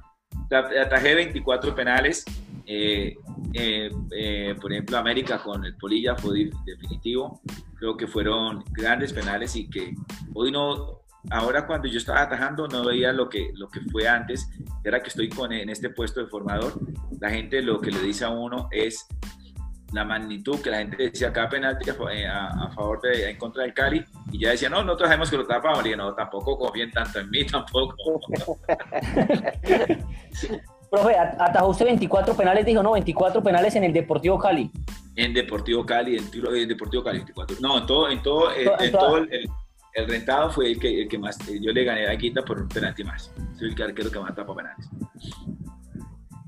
[0.50, 2.26] Traje 24 penales.
[2.66, 3.16] Eh,
[3.54, 7.42] eh, eh, por ejemplo, América con el Polilla fue definitivo.
[7.76, 9.94] Creo que fueron grandes penales y que
[10.34, 10.99] hoy no,
[11.32, 14.50] ahora cuando yo estaba atajando no veía lo que, lo que fue antes,
[14.84, 16.80] era que estoy con, en este puesto de formador,
[17.20, 19.08] la gente lo que le dice a uno es
[19.92, 23.74] la magnitud que la gente decía cada penalti eh, a, favor de, en contra del
[23.74, 27.20] Cali y ya decía, no, nosotros sabemos que lo tapamos, y no, tampoco confíen tanto
[27.20, 27.96] en mí, tampoco.
[30.90, 34.72] Profe, atajó usted 24 penales, dijo, no, 24 penales en el Deportivo Cali.
[35.16, 37.58] En Deportivo Cali, en, en Deportivo Cali, 24.
[37.60, 39.50] No, en todo, en todo, en, todo el el
[40.08, 43.04] rentado fue el que, el que más, yo le gané a Quita por un penalti
[43.04, 43.34] más.
[43.58, 44.90] Soy el arquero que más tapa penales.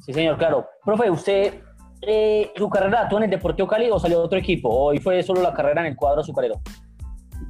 [0.06, 0.68] Sí, señor, claro.
[0.84, 1.62] Profe, ¿usted
[2.02, 4.70] eh, su carrera actuó en el Deportivo Cali o salió de otro equipo?
[4.70, 6.62] ¿O fue solo la carrera en el cuadro azucarero?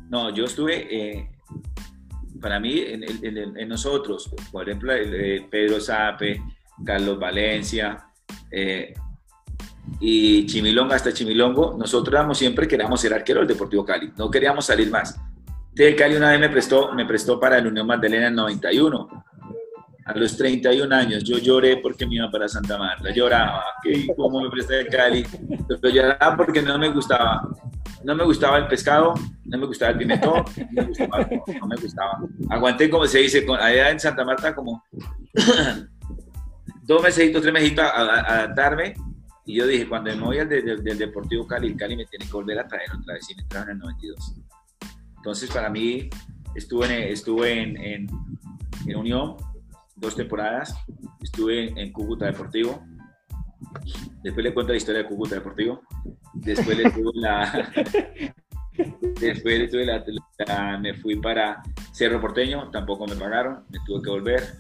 [0.10, 1.32] No, yo estuve, eh,
[2.42, 6.42] para mí, en, nosotros, por ejemplo, eh, Pedro Sape,
[6.84, 8.06] Carlos Valencia,
[10.00, 14.66] y Chimilonga hasta Chimilongo, nosotros éramos siempre queríamos ser arquero del Deportivo Cali, no queríamos
[14.66, 15.20] salir más.
[15.72, 19.08] Entonces, Cali una vez me prestó, me prestó para el Unión Magdalena en 91.
[20.04, 23.12] A los 31 años yo lloré porque me iba para Santa Marta.
[23.12, 23.64] Lloraba,
[24.18, 25.26] ¿cómo me presté el Cali?
[25.68, 27.48] Pero lloraba porque no me gustaba.
[28.04, 29.14] No me gustaba el pescado,
[29.46, 31.30] no me gustaba el pimentón, no me gustaba.
[31.46, 32.20] No gustaba.
[32.50, 34.84] Aguanté, como se dice, allá en Santa Marta, como
[36.84, 38.96] dos meses, tres meses a, adaptarme.
[39.46, 42.32] Y yo dije, cuando me voy al del Deportivo Cali, el Cali me tiene que
[42.32, 44.36] volver a traer otra vez y me trajo en el 92.
[45.22, 46.10] Entonces, para mí,
[46.56, 48.08] estuve en, estuve en, en,
[48.96, 49.36] Unión
[49.96, 50.76] dos temporadas,
[51.22, 52.84] estuve en Cúcuta Deportivo,
[54.24, 55.84] después le cuento la historia de Cúcuta Deportivo,
[56.34, 57.72] después le tuve la...
[59.20, 64.10] Después le tuve la, me fui para Cerro Porteño, tampoco me pagaron, me tuve que
[64.10, 64.54] volver.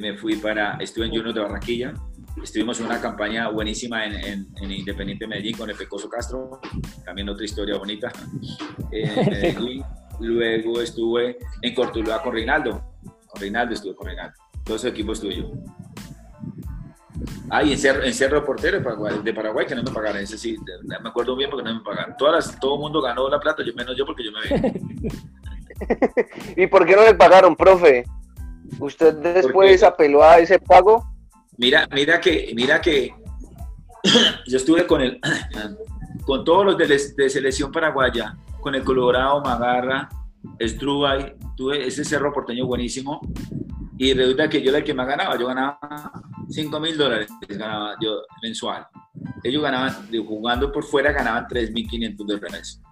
[0.00, 1.92] Me fui para, estuve en Junior de Barranquilla,
[2.42, 6.60] Estuvimos en una campaña buenísima en, en, Independiente Medellín con el Pecoso Castro,
[7.04, 8.12] también otra historia bonita.
[8.90, 9.54] Eh,
[10.20, 12.82] Luego estuve en Cortuluá con Reinaldo.
[13.26, 14.36] Con Reinaldo estuve con Reinaldo.
[14.64, 15.52] Todo ese equipo estuve yo.
[17.50, 20.22] Ah, y en Cerro, en Cerro Portero de Paraguay, que no me pagaron.
[20.22, 22.16] Ese sí, me acuerdo bien porque no me pagaron.
[22.16, 25.08] Todas todo el mundo ganó la plata, yo, menos yo porque yo me vi.
[26.62, 28.04] ¿Y por qué no le pagaron, profe?
[28.78, 31.13] ¿Usted después apeló a ese pago?
[31.56, 33.14] Mira, mira que, mira que
[34.46, 35.20] yo estuve con el,
[36.26, 40.08] con todos los de, selección paraguaya, con el Colorado, Magarra,
[40.60, 43.20] Strubay, tuve ese cerro porteño buenísimo
[43.96, 45.78] y resulta que yo era el que más ganaba, yo ganaba
[46.48, 48.86] 5 mil dólares ganaba yo mensual.
[49.42, 52.82] ellos ganaban, jugando por fuera, ganaban 3.500 dólares.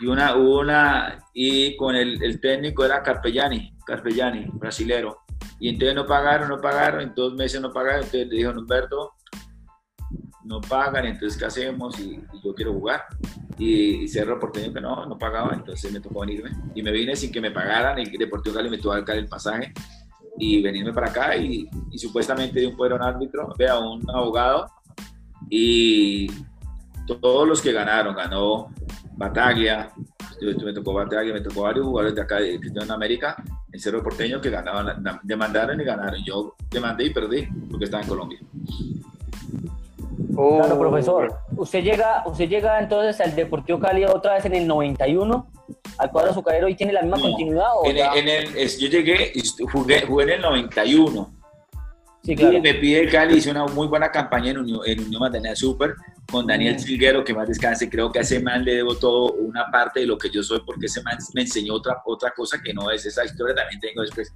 [0.00, 5.23] Y una, una, y con el, el técnico era Carpellani, Carpellani, brasilero.
[5.60, 8.04] Y entonces no pagaron, no pagaron, en dos meses no pagaron.
[8.04, 9.12] Entonces le dijo Humberto,
[10.44, 11.98] no pagan, entonces ¿qué hacemos?
[11.98, 13.04] Y, yo quiero jugar.
[13.58, 16.50] Y, y Cerro Porteño que no, no pagaba, entonces me tocó venirme.
[16.74, 19.72] Y me vine sin que me pagaran, el Deportivo Cali me tuvo dar el pasaje
[20.38, 24.66] y venirme para acá y, supuestamente de un poder un árbitro, vea, un abogado
[25.48, 26.26] y
[27.20, 28.70] todos los que ganaron, ganó
[29.12, 29.90] Bataglia,
[30.40, 33.36] me tocó Bataglia, me tocó varios jugadores de acá de Cristiano América,
[33.74, 36.22] en Cerro Porteño que ganaban, demandaron y ganaron.
[36.24, 38.38] Yo demandé y perdí porque estaba en Colombia.
[40.32, 41.40] Claro, profesor.
[41.56, 45.48] Usted llega, usted llega entonces al Deportivo Cali otra vez en el 91
[45.98, 47.66] al cuadro azucarero y tiene la misma continuidad.
[47.84, 49.32] en, el, yo llegué,
[49.72, 51.32] jugué, jugué en el 91.
[52.24, 52.56] Sí, claro.
[52.56, 55.54] Y me pide el Cali, hice una muy buena campaña en Unión, en Unión Magdalena
[55.54, 55.94] Super
[56.30, 57.90] con Daniel Silguero, que más descanse.
[57.90, 60.62] Creo que a ese man le debo todo, una parte de lo que yo soy,
[60.64, 63.54] porque ese man me enseñó otra, otra cosa que no es esa historia.
[63.54, 64.32] También tengo después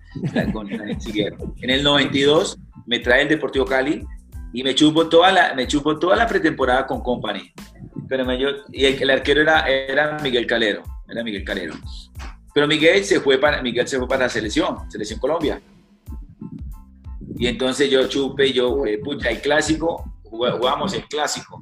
[0.53, 1.37] con Daniel Silguero.
[1.63, 4.05] En el 92 me trae el Deportivo Cali
[4.53, 7.53] y me chupo toda la, me chupo toda la pretemporada con Company.
[8.07, 11.75] Pero me, yo, y el, arquero era, era Miguel Calero, era Miguel Calero.
[12.53, 15.61] Pero Miguel se fue para, Miguel se fue para la selección, selección Colombia.
[17.37, 21.61] Y entonces yo chupe, yo, pucha, el clásico, jugamos el clásico.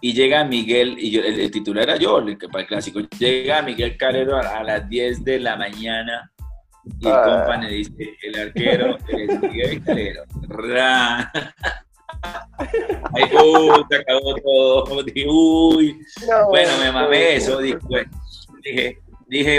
[0.00, 3.00] Y llega Miguel, y yo, el, titular era yo, el, para el clásico.
[3.18, 6.30] Llega Miguel Calero a, a las 10 de la mañana
[7.00, 7.44] y el ah.
[7.46, 10.22] compa dice, el arquero es Miguel Calero.
[13.14, 15.02] Ay, uy, se acabó todo.
[15.02, 16.00] Dije, uy.
[16.48, 17.58] bueno, me mamé eso.
[17.58, 17.78] Dije,
[18.62, 18.98] dije,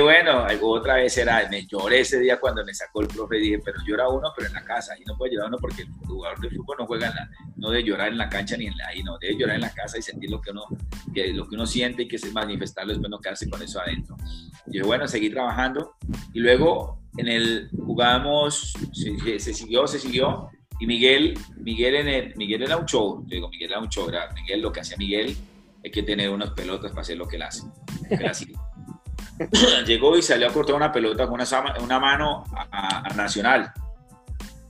[0.02, 3.38] bueno, otra vez era, me lloré ese día cuando me sacó el profe.
[3.38, 4.94] Dije, pero llora uno, pero en la casa.
[4.94, 7.70] Ahí no puede llorar uno porque el jugador de fútbol no juega en la, no
[7.70, 9.98] debe llorar en la cancha ni en la, ahí, no, debe llorar en la casa
[9.98, 10.64] y sentir lo que uno,
[11.14, 14.16] que, lo que uno siente y que se manifestarlo es bueno quedarse con eso adentro.
[14.68, 15.96] Y bueno, seguí trabajando
[16.34, 20.50] y luego en el jugamos, se, siguió, se siguió,
[20.80, 24.08] y Miguel, Miguel, en el, Miguel era un show, yo digo, Miguel era un show,
[24.08, 25.36] era Miguel lo que hacía Miguel
[25.84, 27.64] hay que tener unas pelotas para hacer lo que él hace.
[29.86, 33.72] Llegó y salió a cortar una pelota con una, una mano a, Nacional.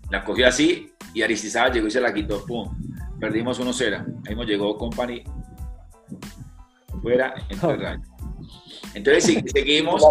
[0.09, 2.45] La cogió así y Aristizaba llegó y se la quitó.
[2.45, 2.69] Pum.
[3.19, 4.21] Perdimos 1-0.
[4.27, 5.23] Ahí nos llegó Company.
[7.01, 7.33] Fuera,
[8.97, 10.03] entonces seguimos.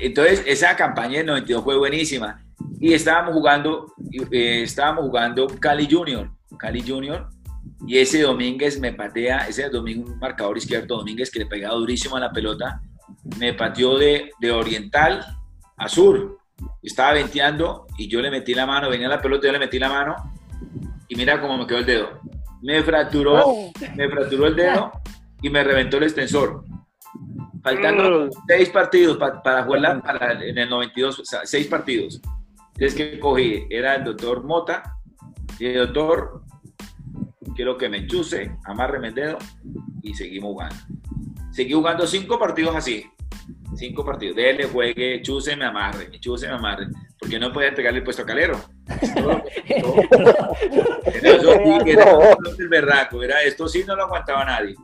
[0.00, 2.42] Entonces, esa campaña del 92 fue buenísima.
[2.78, 3.94] Y estábamos jugando,
[4.30, 6.30] eh, estábamos jugando Cali Junior.
[6.58, 7.28] Cali Junior.
[7.86, 12.20] Y ese Domínguez me patea, ese domingo, marcador izquierdo Domínguez que le pegaba durísimo a
[12.20, 12.80] la pelota,
[13.38, 15.24] me pateó de, de oriental
[15.76, 16.38] a sur.
[16.82, 19.88] Estaba venteando y yo le metí la mano, venía la pelota, yo le metí la
[19.88, 20.16] mano
[21.08, 22.20] y mira cómo me quedó el dedo.
[22.62, 24.92] Me fracturó, me fracturó el dedo
[25.42, 26.64] y me reventó el extensor.
[27.62, 28.30] Faltando mm.
[28.46, 32.20] seis partidos para jugar para, en el 92, seis partidos.
[32.74, 33.66] Entonces, que cogí?
[33.68, 34.96] Era el doctor Mota
[35.58, 36.42] y el doctor,
[37.54, 39.38] quiero que me enchuce, amarre el dedo
[40.02, 40.76] y seguimos jugando.
[41.60, 43.04] Seguí jugando cinco partidos así.
[43.76, 44.34] Cinco partidos.
[44.34, 46.86] Dele, juegue, chuse, me amarre, chuse, me amarre.
[47.18, 48.58] Porque no podía pegarle el puesto a Calero.
[51.12, 51.52] Era, eso
[51.84, 53.22] era, el berraco.
[53.22, 54.74] Era, esto sí no lo aguantaba nadie.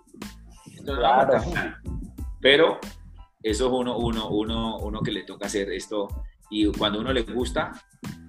[0.77, 1.73] Esto no lo aguantaba nadie.
[2.43, 2.79] Pero
[3.43, 6.09] eso es uno, uno, uno, uno que le toca hacer esto
[6.51, 7.73] y cuando uno le gusta,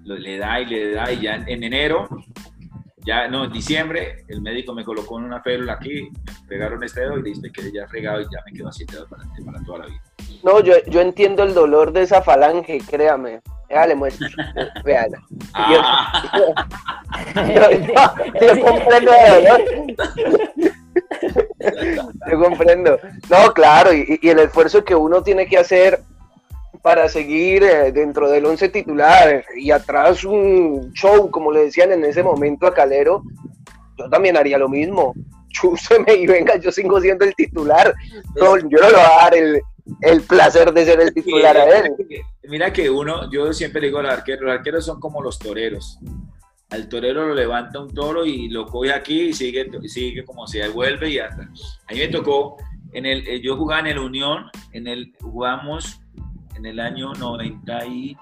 [0.05, 2.07] le da y le da y ya en, enero,
[3.07, 6.99] ya no, en diciembre, el médico me colocó en una férula aquí, me pegaron este
[7.01, 9.79] dedo y y quedé ya fregado y ya me quedo así dedo para, para toda
[9.79, 10.01] la vida.
[10.43, 13.41] No, yo, yo entiendo el dolor de esa falange, créame.
[13.69, 14.27] Ya le muestro.
[15.53, 16.23] Ah.
[17.33, 19.61] Yo, yo, yo, comprendo el dolor.
[22.31, 22.99] Yo comprendo.
[23.29, 26.01] No, claro, y, el esfuerzo que uno tiene que hacer
[26.81, 32.03] para seguir eh, dentro del once titular y atrás un show, como le decían en
[32.05, 33.23] ese momento a Calero,
[33.97, 35.13] yo también haría lo mismo.
[35.49, 37.93] Chúseme y venga, yo sigo siendo el titular.
[38.35, 41.91] yo no le voy a dar el, placer de ser el titular a él.
[42.43, 45.99] Mira que uno, yo siempre digo a los arqueros, los arqueros son como los toreros
[46.69, 50.59] al torero lo levanta un toro y lo coge aquí y sigue, sigue como se
[50.59, 51.43] devuelve y hasta.
[51.43, 52.57] A mí me tocó,
[52.93, 56.01] en el, eh, yo jugaba en el Unión, en el, jugamos
[56.57, 58.17] en el año 90 y,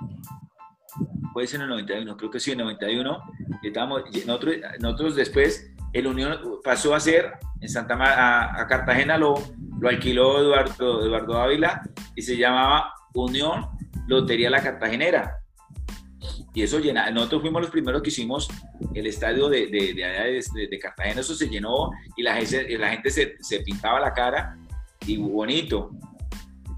[1.34, 3.24] puede ser en el 91, creo que sí, en el 91,
[3.64, 9.36] estábamos, nosotros, nosotros después, el Unión pasó a ser, en Santa Mar, a, Cartagena lo,
[9.80, 11.82] lo alquiló Eduardo, Eduardo Ávila
[12.16, 13.68] y se llamaba Unión
[14.08, 15.40] Lotería La Cartagenera
[16.56, 18.48] y eso llena, nosotros fuimos los primeros que hicimos
[18.94, 23.36] el estadio de, de, de, de Cartagena, eso se llenó y la la gente se,
[23.42, 24.58] se, pintaba la cara
[25.06, 25.92] y bonito.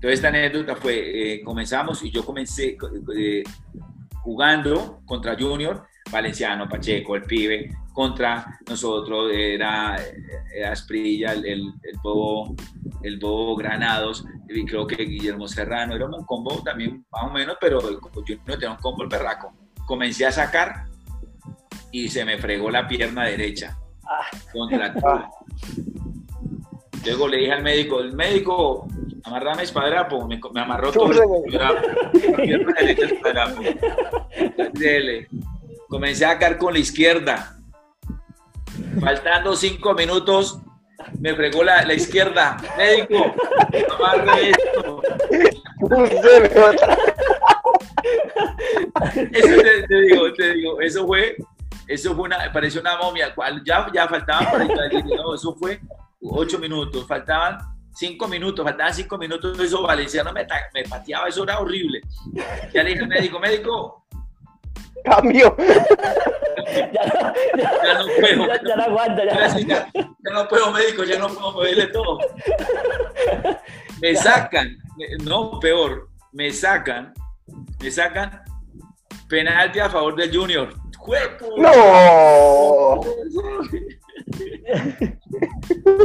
[0.07, 2.77] Entonces esta anécdota fue, eh, comenzamos y yo comencé
[3.15, 3.43] eh,
[4.21, 9.97] jugando contra Junior, Valenciano, Pacheco, el pibe, contra nosotros era,
[10.71, 12.55] Asprilla, el, el, el, Bobo,
[13.03, 17.57] el Bobo Granados, y creo que Guillermo Serrano, era un combo también más o menos,
[17.59, 17.81] pero
[18.25, 19.53] yo no tenía un combo el perraco
[19.85, 20.85] comencé a sacar
[21.91, 23.79] y se me fregó la pierna derecha
[24.53, 25.29] contra ah.
[27.07, 28.85] Luego le dije al médico, el médico,
[29.23, 33.61] amarrame espadrapo, me, me amarró todo el espadrapo.
[35.87, 37.55] Comencé a sacar con la izquierda.
[38.99, 40.59] Faltando cinco minutos,
[41.17, 42.57] me fregó la, la izquierda.
[42.77, 43.33] Médico,
[43.95, 45.01] amarre esto.
[49.31, 51.37] Eso te, digo, te digo, eso fue,
[51.87, 55.79] eso fue una, pareció una momia, ya, ya faltaban, para no, eso fue
[56.21, 57.57] ocho minutos, faltaban
[57.93, 62.01] cinco minutos, faltaban cinco minutos, eso Valenciano me, me pateaba, eso era horrible.
[62.73, 64.05] Ya le dije al médico, médico,
[65.03, 65.55] cambio.
[66.93, 68.47] ya, no, ya, no puedo.
[68.47, 69.25] Ya, no aguanta.
[69.25, 69.57] Ya.
[69.57, 69.91] ya.
[70.33, 72.19] no puedo, médico, ya no puedo moverle todo.
[74.01, 74.77] Me sacan,
[75.23, 77.13] no, peor, me sacan
[77.79, 78.41] me sacan
[79.27, 80.73] penalti a favor del Junior.
[81.57, 83.01] ¡No!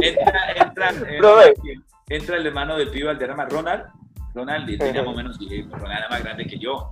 [0.01, 0.89] Entra, entra,
[2.09, 3.85] entra, el hermano del pibe Alderrama, Ronald.
[4.33, 6.89] Ronald y tenía más o menos, Ronald era más grande que yo.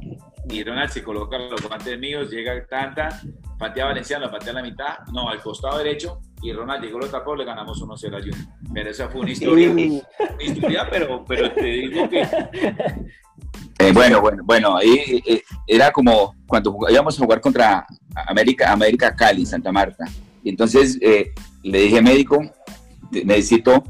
[0.49, 3.21] Y Ronald se coloca los guantes míos, llega tanta,
[3.57, 7.35] patea Valenciano, patea a la mitad, no, al costado derecho, y Ronald llegó, lo tapó,
[7.35, 8.37] le ganamos 1-0 a Junior.
[8.73, 12.21] Pero esa fue una historia, una historia, pero, pero te digo que
[13.81, 17.85] eh, bueno, bueno, bueno, ahí eh, era como cuando íbamos a jugar contra
[18.27, 20.05] América, América Cali, Santa Marta.
[20.43, 21.31] Y entonces eh,
[21.63, 22.41] le dije, médico,
[23.11, 23.83] necesito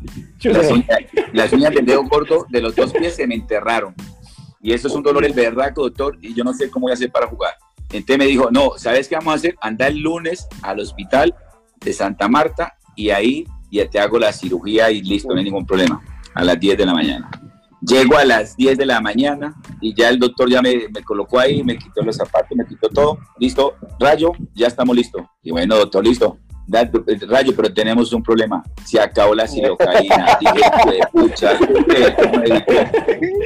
[1.33, 3.93] las uñas, del dedo corto de los dos pies se me enterraron.
[4.61, 6.93] Y eso es un dolor el verdad, doctor, y yo no sé cómo voy a
[6.93, 7.53] hacer para jugar.
[7.91, 9.55] Entonces me dijo, no, ¿sabes qué vamos a hacer?
[9.61, 11.33] Anda el lunes al hospital
[11.83, 15.65] de Santa Marta y ahí ya te hago la cirugía y listo, no hay ningún
[15.65, 16.01] problema,
[16.33, 17.29] a las 10 de la mañana.
[17.81, 21.39] Llego a las 10 de la mañana y ya el doctor ya me, me, colocó
[21.39, 23.17] ahí, me quitó los zapatos, me quitó todo.
[23.39, 25.23] Listo, rayo, ya estamos listos.
[25.41, 26.37] Y bueno, doctor, listo.
[26.67, 28.63] rayo, pero tenemos un problema.
[28.85, 30.37] Se acabó la silocaína.
[30.39, 31.57] dije, pucha,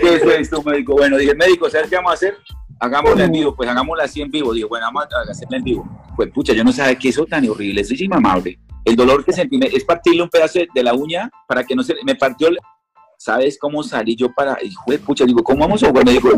[0.02, 0.95] ¿qué es esto, médico?
[0.95, 2.38] Bueno, dije, médico, ¿sabes qué vamos a hacer?
[2.78, 4.54] Hagámosla en vivo, pues hagámosla así en vivo.
[4.54, 5.88] Dije, bueno, vamos a hacerla en vivo.
[6.17, 8.60] Pues pucha, yo no sabía qué eso tan horrible, eso es inmamable.
[8.84, 11.95] El dolor que sentí es partirle un pedazo de la uña para que no se
[12.06, 12.50] me partió
[13.17, 16.06] ¿sabes cómo salí yo para, hijo de pucha, digo, ¿cómo vamos a jugar?
[16.06, 16.30] Me dijo,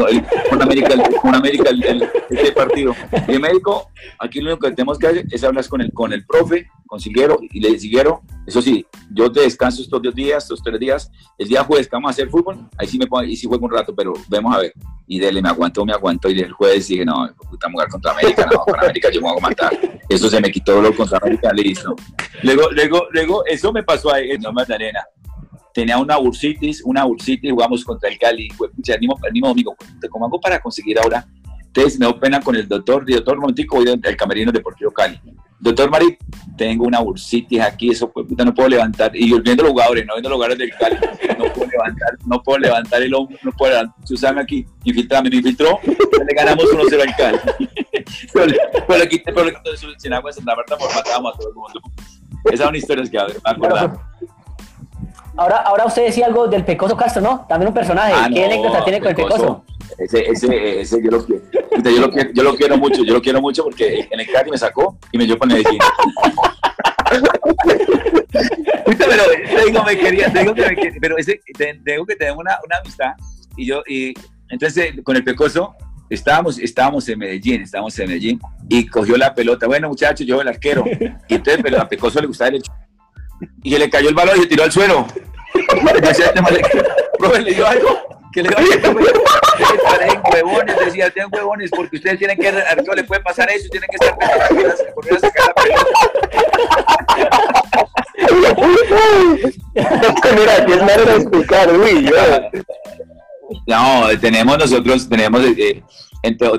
[0.49, 0.89] con América,
[1.21, 2.95] con América el, este partido.
[3.27, 6.13] Y el médico, aquí lo único que tenemos que hacer es hablar con el, con
[6.13, 10.43] el profe, con Siguero, y le Siguero, eso sí, yo te descanso estos dos días,
[10.43, 13.23] estos tres días, el día jueves que vamos a hacer fútbol, ahí sí me pongo,
[13.23, 14.73] y sí juego un rato, pero vemos a ver.
[15.09, 18.47] Y dele, me aguantó, me aguantó, y el jueves dije, no, puta, jugar contra América,
[18.51, 19.99] no, con América yo me voy a matar.
[20.09, 21.95] Eso se me quitó lo contra América, listo.
[22.43, 25.05] Luego, luego, luego, eso me pasó ahí de Arena
[25.77, 28.67] tenía una bursitis, una bursitis, jugamos contra el Cali, fue,
[28.99, 29.75] mismo, el mismo domingo,
[30.09, 31.27] ¿cómo hago para conseguir ahora?
[31.67, 35.21] Entonces me dio pena con el doctor, el doctor Montico, voy del camerino deportivo Cali.
[35.59, 36.17] Doctor Mari,
[36.57, 40.15] tengo una bursitis aquí, eso pues puta, no puedo levantar, y viendo los jugadores, no
[40.15, 40.95] viendo los jugadores del Cali,
[41.37, 45.35] no puedo levantar, no puedo levantar el hombro, no puedo levantar, Susana aquí, infiltrame, me
[45.35, 47.37] infiltró, le ganamos 1-0 al Cali.
[48.33, 48.53] pero,
[48.87, 49.51] pero, aquí, pero,
[49.99, 51.81] sin agua Santa Marta, por matábamos a todo el mundo.
[52.45, 54.16] Esas son historias que a ver, me acordaba.
[55.37, 57.45] Ahora, ahora usted decía algo del Pecoso Castro, ¿no?
[57.47, 58.11] También un personaje.
[58.15, 59.63] Ah, ¿Qué anécdota tiene con el Pecoso?
[59.99, 61.43] Ese, ese, ese yo, lo quiero,
[61.83, 64.49] yo, lo quiero, yo lo quiero mucho, yo lo quiero mucho porque en el Cali
[64.49, 65.79] me sacó y me dio para Medellín.
[68.97, 69.23] pero
[69.63, 71.39] tengo, me quería, que, me quería, pero ese,
[71.83, 73.11] tengo que tener una, una amistad
[73.55, 74.13] y yo, y
[74.49, 75.75] entonces con el Pecoso
[76.09, 78.39] estábamos, estábamos en Medellín, estábamos en Medellín
[78.69, 80.83] y cogió la pelota, bueno muchachos, yo el arquero,
[81.27, 82.63] y entonces pero a Pecoso le gustaba el
[83.63, 85.07] y se le cayó el balón y se tiró al suelo.
[87.17, 88.95] Profe, le dio algo que le parecen
[90.31, 93.95] huevones, decía, tienen huevones, porque ustedes tienen que, a le puede pasar eso, tienen que
[93.95, 94.17] estar
[94.93, 95.53] por a sacar la
[100.35, 102.11] Mira, es manera de explicar, uy,
[103.65, 105.83] No, tenemos nosotros, tenemos, eh,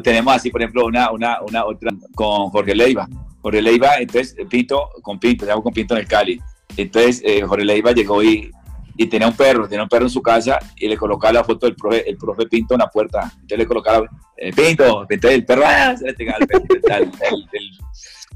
[0.02, 3.08] tenemos así, por ejemplo, una, una, una otra con Jorge Leiva.
[3.40, 6.40] Jorge Leiva, entonces Pinto, con Pinto, con Pinto en el Cali.
[6.76, 8.50] Entonces, eh, Jorge Leiva llegó y
[8.98, 11.66] y tenía un perro, tenía un perro en su casa y le colocaba la foto
[11.66, 13.30] del profe, el profe Pinto en la puerta.
[13.32, 15.96] Entonces le colocaba, eh, Pinto, entonces el perro, ¡ah!
[15.96, 17.08] se le pegaba el, el,
[17.52, 17.78] el,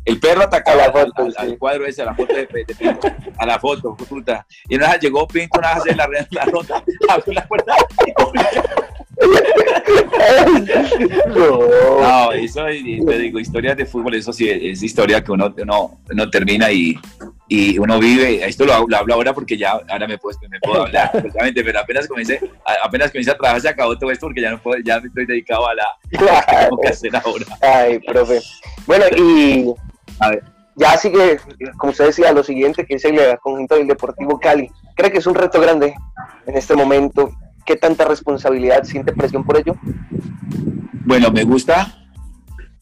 [0.04, 3.08] el, perro atacaba la foto, al, al, cuadro ese, a la foto de, de, Pinto,
[3.36, 4.46] a la foto, puta.
[4.68, 7.74] Y una llegó Pinto, una vez hacer la, la ronda, abrió la puerta
[11.34, 16.30] no, eso te digo, historias de fútbol, eso sí es historia que uno, uno, uno
[16.30, 16.98] termina y,
[17.54, 20.84] y uno vive, esto lo, lo, hablo ahora porque ya ahora me puedo, me puedo
[20.84, 21.10] hablar,
[21.54, 22.40] pero apenas comencé,
[22.82, 25.26] apenas comencé a trabajar se acabó todo esto porque ya no puedo, ya me estoy
[25.26, 27.44] dedicado a la a que tengo que hacer ahora.
[27.60, 28.40] Ay, profe.
[28.86, 29.66] Bueno, y
[30.18, 30.44] a ver.
[30.76, 31.38] ya sigue,
[31.76, 34.70] como usted decía, lo siguiente que es el conjunto del Deportivo Cali.
[34.96, 35.94] ¿Cree que es un reto grande
[36.46, 37.32] en este momento?
[37.66, 39.76] ¿Qué tanta responsabilidad siente presión por ello?
[41.04, 42.01] Bueno, me gusta,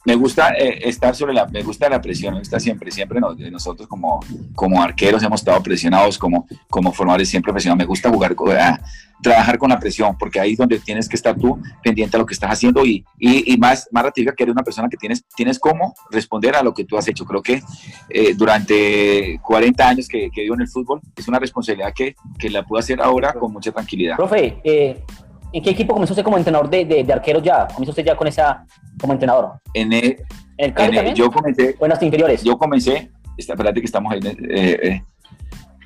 [0.04, 3.20] me gusta eh, estar sobre la, me gusta la presión, está siempre, siempre
[3.50, 4.20] nosotros como,
[4.54, 8.46] como arqueros hemos estado presionados, como, como formadores siempre presionados, me gusta jugar, uh,
[9.22, 12.26] trabajar con la presión, porque ahí es donde tienes que estar tú pendiente a lo
[12.26, 15.24] que estás haciendo y, y, y más, más ratifica que eres una persona que tienes,
[15.36, 17.26] tienes cómo responder a lo que tú has hecho.
[17.26, 17.62] Creo que
[18.08, 22.48] eh, durante 40 años que, que vivo en el fútbol, es una responsabilidad que, que
[22.48, 24.16] la puedo hacer ahora con mucha tranquilidad.
[24.16, 25.04] Profe, eh,
[25.52, 27.66] ¿En qué equipo comenzó usted como entrenador de, de, de, arqueros ya?
[27.66, 28.64] ¿Comenzó usted ya con esa
[29.00, 29.52] como entrenador?
[29.74, 30.16] En el,
[30.56, 31.76] ¿En el en el, yo comencé.
[31.78, 32.42] ¿O en las inferiores?
[32.42, 35.02] Yo comencé, está, espérate que estamos ahí, eh, eh,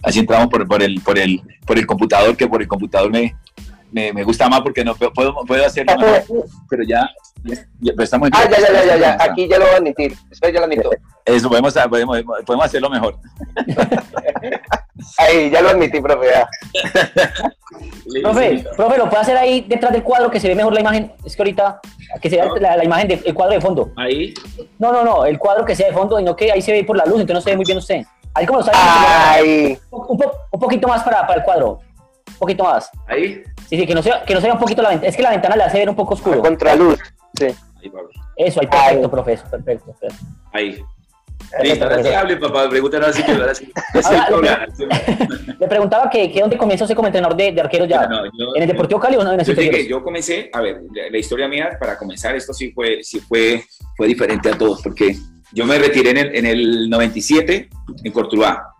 [0.02, 3.34] así entramos por, por, el, por, el, por el computador, que por el computador me,
[3.94, 6.24] me, me gusta más porque no puedo, puedo hacerlo mejor,
[6.68, 7.08] pero ya,
[7.44, 9.76] ya, ya pero estamos Ah, ya, ya, ya, ya, ya, aquí ya lo voy a
[9.76, 10.90] admitir, espera, ya lo admito.
[11.24, 13.16] Eso, podemos, podemos, podemos hacerlo mejor.
[15.18, 16.26] Ahí, ya lo admití, profe.
[18.22, 21.12] Profe, profe, lo puede hacer ahí detrás del cuadro que se ve mejor la imagen.
[21.24, 21.80] Es que ahorita,
[22.20, 23.92] que se vea la, la, imagen del cuadro de fondo.
[23.96, 24.34] Ahí.
[24.78, 26.82] No, no, no, el cuadro que sea de fondo, y no que ahí se ve
[26.82, 28.02] por la luz, entonces no se ve muy bien usted.
[28.34, 28.76] Ahí como lo sabe.
[28.76, 29.78] Ahí.
[29.90, 31.80] Un, po, un, poquito más para, para el cuadro.
[32.34, 32.90] Un poquito más.
[33.06, 33.42] Ahí.
[33.68, 35.08] Sí, sí, que no se, que no se vea un poquito la ventana.
[35.08, 36.40] Es que la ventana le hace ver un poco oscuro.
[36.40, 36.98] A contraluz,
[37.38, 37.46] sí.
[37.80, 38.10] Ahí, Pablo.
[38.36, 40.24] Eso, ahí, perfecto, profe, eso, perfecto, perfecto.
[40.52, 40.84] Ahí.
[41.62, 43.70] Listo, ahora sí hable, papá, pregúntanos así que ahora sí.
[44.30, 44.66] Ahora,
[45.60, 48.06] le, preguntaba que, que dónde comenzó como entrenador de, de arquero ya.
[48.06, 50.60] No, yo, ¿En el Deportivo Cali o no en el yo, llegué, yo comencé, a
[50.60, 53.64] ver, la, la, historia mía para comenzar, esto sí fue, sí fue,
[53.96, 55.16] fue diferente a todos, porque
[55.52, 57.68] yo me retiré en el, en el 97
[58.02, 58.73] en Cortuluá.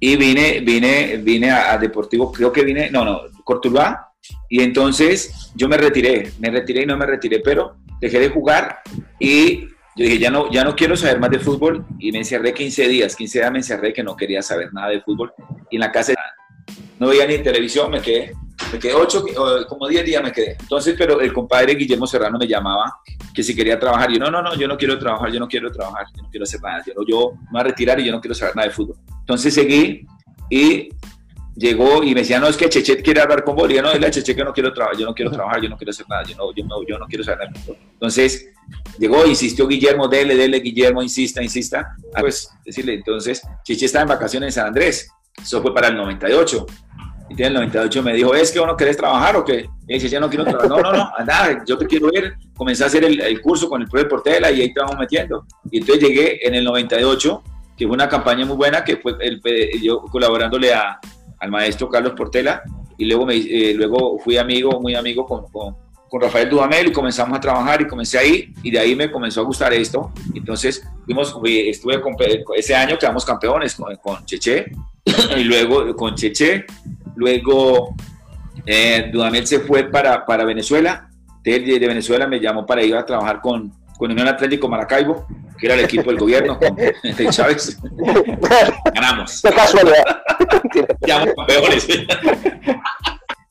[0.00, 4.08] Y vine, vine, vine a, a, Deportivo, creo que vine, no, no, Cortuluá.
[4.48, 8.80] Y entonces yo me retiré, me retiré y no me retiré, pero dejé de jugar
[9.18, 12.54] y yo dije, ya no, ya no quiero saber más de fútbol y me encerré
[12.54, 15.32] 15 días, 15 días me encerré que no quería saber nada de fútbol
[15.70, 16.14] y en la casa
[16.98, 18.32] no veía ni televisión, me quedé,
[18.72, 19.24] me quedé 8,
[19.68, 20.56] como 10 días me quedé.
[20.60, 23.00] Entonces, pero el compadre Guillermo Serrano me llamaba
[23.34, 25.70] que si quería trabajar, yo no, no, no, yo no quiero trabajar, yo no quiero
[25.72, 28.20] trabajar, yo no quiero hacer nada, yo, yo me voy a retirar y yo no
[28.20, 28.96] quiero saber nada de fútbol.
[29.30, 30.04] Entonces seguí
[30.50, 30.88] y
[31.54, 34.10] llegó y me decía, no, es que Cheche quiere hablar con yo, no, dile a
[34.10, 36.34] Cheche que no quiero trabajar, yo no quiero trabajar, yo no quiero hacer nada, yo
[36.34, 37.78] no, yo no, yo no quiero saber nada.
[37.92, 38.48] Entonces,
[38.98, 41.94] llegó, insistió Guillermo, dele, dele, Guillermo, insista, insista.
[42.12, 45.08] Ah, pues, decirle, entonces, Cheche estaba en vacaciones en San Andrés,
[45.40, 46.66] eso fue para el 98.
[47.28, 49.68] Y en el 98 me dijo, ¿es que vos no querés trabajar o qué?
[49.86, 50.68] Y dice, ya no quiero trabajar.
[50.68, 52.34] No, no, no, anda, yo te quiero ver.
[52.56, 55.46] Comencé a hacer el, el curso con el profe Portela y ahí te vamos metiendo.
[55.70, 57.44] Y entonces llegué en el 98,
[57.80, 59.40] que fue una campaña muy buena, que fue el,
[59.80, 61.00] yo colaborándole a,
[61.38, 62.62] al maestro Carlos Portela
[62.98, 67.40] y luego, eh, luego fui amigo, muy amigo con, con, Rafael Dudamel y comenzamos a
[67.40, 70.12] trabajar y comencé ahí y de ahí me comenzó a gustar esto.
[70.34, 72.14] Entonces fuimos, fui, estuve con,
[72.54, 74.66] ese año quedamos campeones con, con Cheche
[75.38, 76.66] y luego con Cheche,
[77.16, 77.94] luego
[78.66, 81.08] eh, Dudamel se fue para, para Venezuela,
[81.42, 85.26] de, de Venezuela me llamó para ir a trabajar con, con Unión Atlético Maracaibo,
[85.58, 87.78] que era el equipo del gobierno, con Chávez.
[88.94, 89.42] Ganamos.
[89.42, 90.22] Qué casualidad.
[91.06, 91.86] Ya campeones.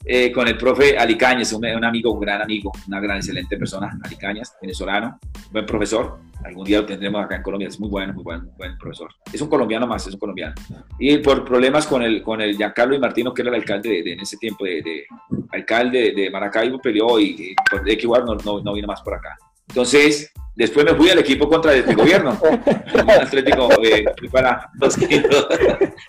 [0.06, 4.00] eh, con el profe Alicañez, un, un, amigo, un gran amigo, una gran, excelente persona,
[4.04, 5.20] Alicañez, venezolano,
[5.52, 6.18] buen profesor.
[6.44, 9.12] Algún día lo tendremos acá en Colombia, es muy bueno, muy buen, buen profesor.
[9.32, 10.56] Es un colombiano más, es un colombiano.
[10.98, 14.02] Y por problemas con el, con el Giancarlo y Martino, que era el alcalde de,
[14.04, 15.06] de, en ese tiempo, de, de
[15.52, 19.14] alcalde de Maracaibo, peleó y, y por de igual no, no, no vino más por
[19.14, 19.38] acá.
[19.70, 22.38] Entonces, después me fui al equipo contra el gobierno.
[22.94, 25.24] El Atlético eh, para los que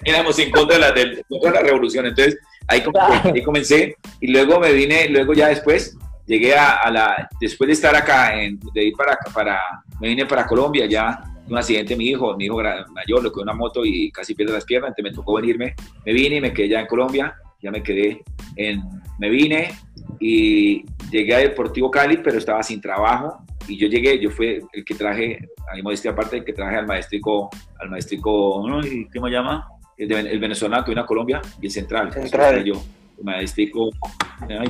[0.05, 2.07] éramos en contra de la, de, contra la revolución.
[2.07, 2.83] Entonces, ahí,
[3.25, 5.97] ahí, comencé y luego me vine, luego ya después
[6.27, 9.61] llegué a, a la, después de estar acá, en, de ir para, para,
[10.01, 11.23] me vine para Colombia ya.
[11.49, 14.65] Un accidente, mi hijo, mi hijo mayor, lo que una moto y casi pierde las
[14.65, 15.75] piernas, entonces me tocó venirme.
[16.07, 18.23] Me vine y me quedé ya en Colombia, ya me quedé
[18.57, 18.83] en,
[19.19, 19.73] me vine
[20.19, 24.85] y llegué a Deportivo Cali, pero estaba sin trabajo y yo llegué, yo fui el
[24.85, 25.39] que traje,
[25.71, 28.67] a mi modestia aparte, el que traje al maestrico, al maestrico,
[29.13, 29.69] ¿qué me llama?
[30.09, 32.13] el, venezolano que vino a Colombia y el central.
[32.13, 32.65] Central.
[32.65, 32.75] Yo,
[33.19, 33.91] el maestrico,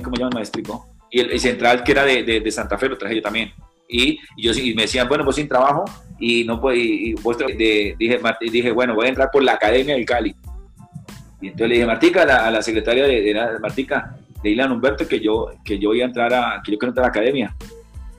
[0.03, 0.87] ¿cómo llaman maestrico?
[1.11, 3.53] Y el, central que era de, de, Santa Fe lo traje yo también.
[3.89, 5.85] Y, yo, y me decían, bueno, vos sin trabajo
[6.19, 7.15] y no puedo, y,
[7.99, 10.35] dije, dije, bueno, voy a entrar por la Academia del Cali.
[11.41, 15.21] Y entonces le dije, Martica, a la, secretaria de, de, Martica, de Ilan Humberto, que
[15.21, 17.57] yo, que yo voy a entrar a, quiero entrar a la academia.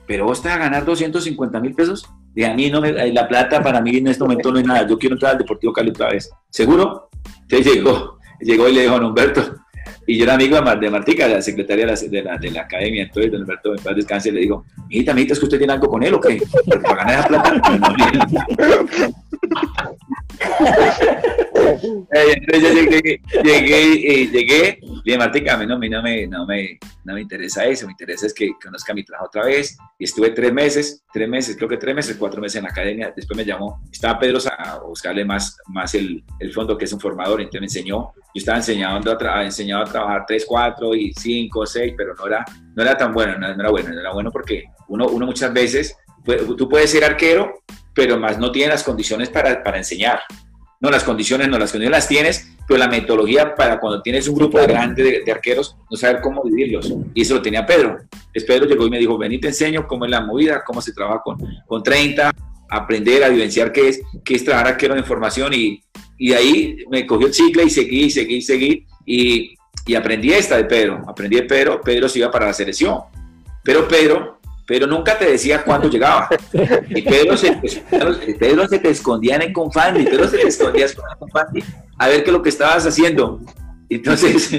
[0.06, 2.08] Pero vos te vas a ganar 250 mil pesos.
[2.34, 4.86] De a mí no me, la plata para mí en este momento no es nada.
[4.86, 6.30] Yo quiero entrar al Deportivo Cali otra vez.
[6.50, 7.08] ¿Seguro?
[7.42, 9.62] Entonces llegó, llegó y le dijo a Humberto,
[10.06, 13.04] y yo era amigo de Martica, la secretaria de la, de la, academia.
[13.04, 15.88] Entonces, don Humberto, en paz descanse, le digo, mijita, mijita, ¿es que usted tiene algo
[15.88, 16.42] con él o qué?
[16.82, 17.62] Para ganar esa plata.
[21.51, 26.26] Eh, entonces yo llegué, llegué, llegué, y dije, Martica, a mí no, me, no, me,
[26.26, 26.46] no,
[27.14, 29.76] me, interesa eso, me interesa es que conozca mi trabajo otra vez.
[29.98, 33.12] Y estuve tres meses, tres meses, creo que tres meses, cuatro meses en la academia.
[33.14, 37.00] Después me llamó, estaba Pedro a buscarle más, más el, el fondo, que es un
[37.00, 38.12] formador, entonces me enseñó.
[38.16, 42.44] Yo estaba enseñando a, enseñado a trabajar tres, cuatro y cinco, seis, pero no era,
[42.74, 45.96] no era tan bueno, no, era bueno, no era bueno porque uno, uno muchas veces,
[46.56, 47.62] tú puedes ser arquero,
[47.94, 50.20] pero más no tiene las condiciones para, para enseñar.
[50.82, 54.34] No, las condiciones no, las condiciones las tienes, pero la metodología para cuando tienes un
[54.34, 56.92] grupo grande de, arqueros, no saber cómo vivirlos.
[57.14, 57.98] Y eso lo tenía Pedro.
[58.34, 60.82] Es Pedro llegó y me dijo, ven y te enseño cómo es la movida, cómo
[60.82, 62.32] se trabaja con, con 30,
[62.68, 65.80] aprender a vivenciar qué es, qué es trabajar arquero en formación y,
[66.18, 69.54] y ahí me cogió el chicle y seguí, seguí, seguí y,
[69.86, 71.04] y aprendí esta de Pedro.
[71.06, 72.98] Aprendí de Pedro, Pedro se iba para la selección.
[73.62, 74.40] Pero Pedro
[74.72, 76.30] pero nunca te decía cuándo llegaba.
[76.88, 81.18] Y Pedro se, se te escondía en el Confandi, Pedro se te escondía en el
[81.18, 81.62] Confandi
[81.98, 83.38] a ver qué es lo que estabas haciendo.
[83.90, 84.50] Entonces,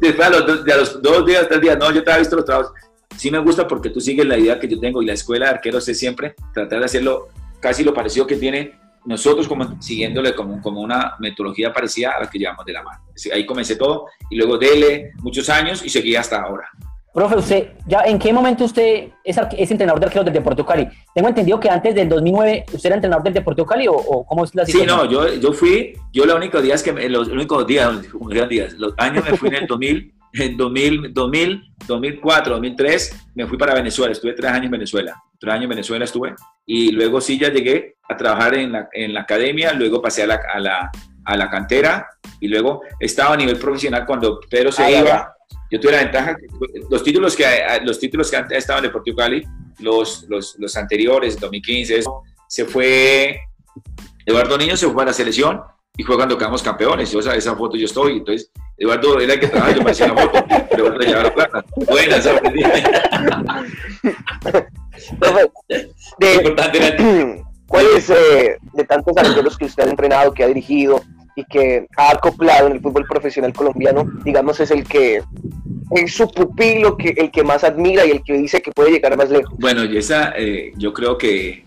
[0.00, 2.46] después a los, a los dos días, tres días, no, yo te había visto los
[2.46, 2.72] trabajos.
[3.14, 5.52] Sí me gusta porque tú sigues la idea que yo tengo y la escuela de
[5.56, 7.28] arqueros es siempre tratar de hacerlo
[7.60, 8.72] casi lo parecido que tiene
[9.04, 13.02] nosotros como siguiéndole como, como una metodología parecida a la que llevamos de la mano.
[13.34, 16.70] Ahí comencé todo y luego dele muchos años y seguí hasta ahora.
[17.12, 20.88] Profe, usted, ¿ya en qué momento usted es, es entrenador de arqueros del Deportivo Cali?
[21.12, 24.54] Tengo entendido que antes del 2009 usted era entrenador del Deportivo Cali o, cómo es
[24.54, 25.00] la situación.
[25.00, 28.00] Sí, no, yo, yo fui, yo los únicos días que, los únicos días,
[28.48, 33.58] días, los años me fui en el 2000, en 2000, 2000, 2004, 2003, me fui
[33.58, 36.34] para Venezuela, estuve tres años en Venezuela, tres años en Venezuela estuve,
[36.64, 40.26] y luego sí ya llegué a trabajar en la, en la academia, luego pasé a
[40.28, 40.90] la, a la,
[41.24, 42.06] a la cantera,
[42.38, 45.34] y luego estaba a nivel profesional cuando Pedro se iba
[45.70, 46.46] yo tuve la ventaja, que
[46.90, 47.44] los títulos que,
[47.84, 49.46] los títulos que antes estaban en Deportivo Cali,
[49.78, 52.00] los, los, los anteriores, 2015,
[52.48, 53.40] se fue,
[54.26, 55.60] Eduardo Niño se fue a la selección
[55.96, 57.12] y fue cuando quedamos campeones.
[57.12, 60.08] Yo, esa, esa foto yo estoy, entonces Eduardo era el que trabajaba, yo me hacía
[60.08, 61.64] la foto, pero Eduardo llevaba la plata.
[61.88, 62.32] Buena, esa
[66.18, 71.00] de, ¿Cuáles eh, de tantos arqueros que usted ha entrenado, que ha dirigido,
[71.36, 75.22] y que ha acoplado en el fútbol profesional colombiano, digamos, es el que
[75.90, 79.16] es su pupilo, que, el que más admira y el que dice que puede llegar
[79.16, 79.52] más lejos.
[79.58, 81.64] Bueno, y esa, eh, yo creo que,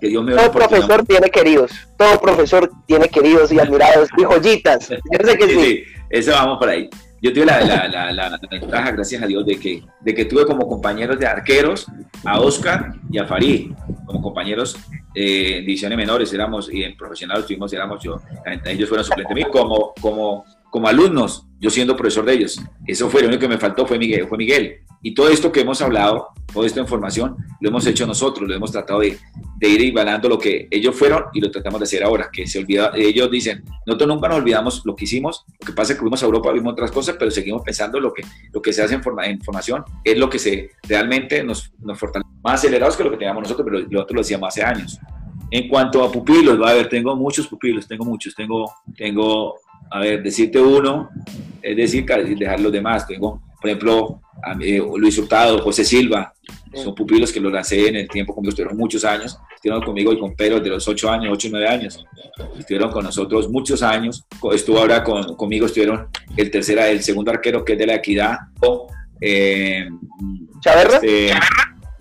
[0.00, 4.88] que Dios me Todo profesor tiene queridos, todo profesor tiene queridos y admirados y joyitas.
[4.88, 5.60] Yo sé que sí.
[5.60, 5.84] sí.
[6.10, 6.88] eso vamos por ahí.
[7.22, 10.66] Yo tuve la, la, la, ventaja, gracias a Dios, de que, de que tuve como
[10.66, 11.86] compañeros de arqueros
[12.24, 13.70] a Oscar y a Farid,
[14.06, 14.76] como compañeros
[15.14, 18.20] eh, en divisiones menores, éramos, y en profesionales tuvimos, éramos yo,
[18.64, 22.58] ellos fueron suplentes mí, como, como, como alumnos, yo siendo profesor de ellos.
[22.86, 24.26] Eso fue lo único que me faltó, fue Miguel.
[24.26, 24.78] Fue Miguel.
[25.02, 28.72] Y todo esto que hemos hablado, toda esta información, lo hemos hecho nosotros, lo hemos
[28.72, 29.18] tratado de,
[29.58, 32.58] de ir igualando lo que ellos fueron y lo tratamos de hacer ahora, que se
[32.58, 36.00] olvida, ellos dicen, nosotros nunca nos olvidamos lo que hicimos, lo que pasa es que
[36.00, 38.94] fuimos a Europa, vimos otras cosas, pero seguimos pensando lo que, lo que se hace
[38.94, 43.04] en, forma, en formación es lo que se realmente nos, nos fortalece, más acelerados que
[43.04, 44.98] lo que teníamos nosotros, pero nosotros lo decíamos hace años.
[45.52, 49.56] En cuanto a pupilos, va a ver, tengo muchos pupilos, tengo muchos, tengo, tengo,
[49.92, 51.10] a ver, decirte uno,
[51.60, 54.20] es decir, dejar los demás, tengo, por ejemplo,
[54.96, 56.32] Luis Hurtado, José Silva,
[56.74, 60.18] son pupilos que los lancé en el tiempo como estuvieron muchos años, estuvieron conmigo y
[60.18, 62.04] con Pedro de los 8 años, 8 o 9 años,
[62.58, 67.62] estuvieron con nosotros muchos años, estuvo ahora con, conmigo, estuvieron el tercero, el segundo arquero
[67.62, 68.38] que es de la Equidad,
[69.20, 69.88] eh,
[70.60, 70.96] ¿Chaverra?
[70.96, 71.32] Este,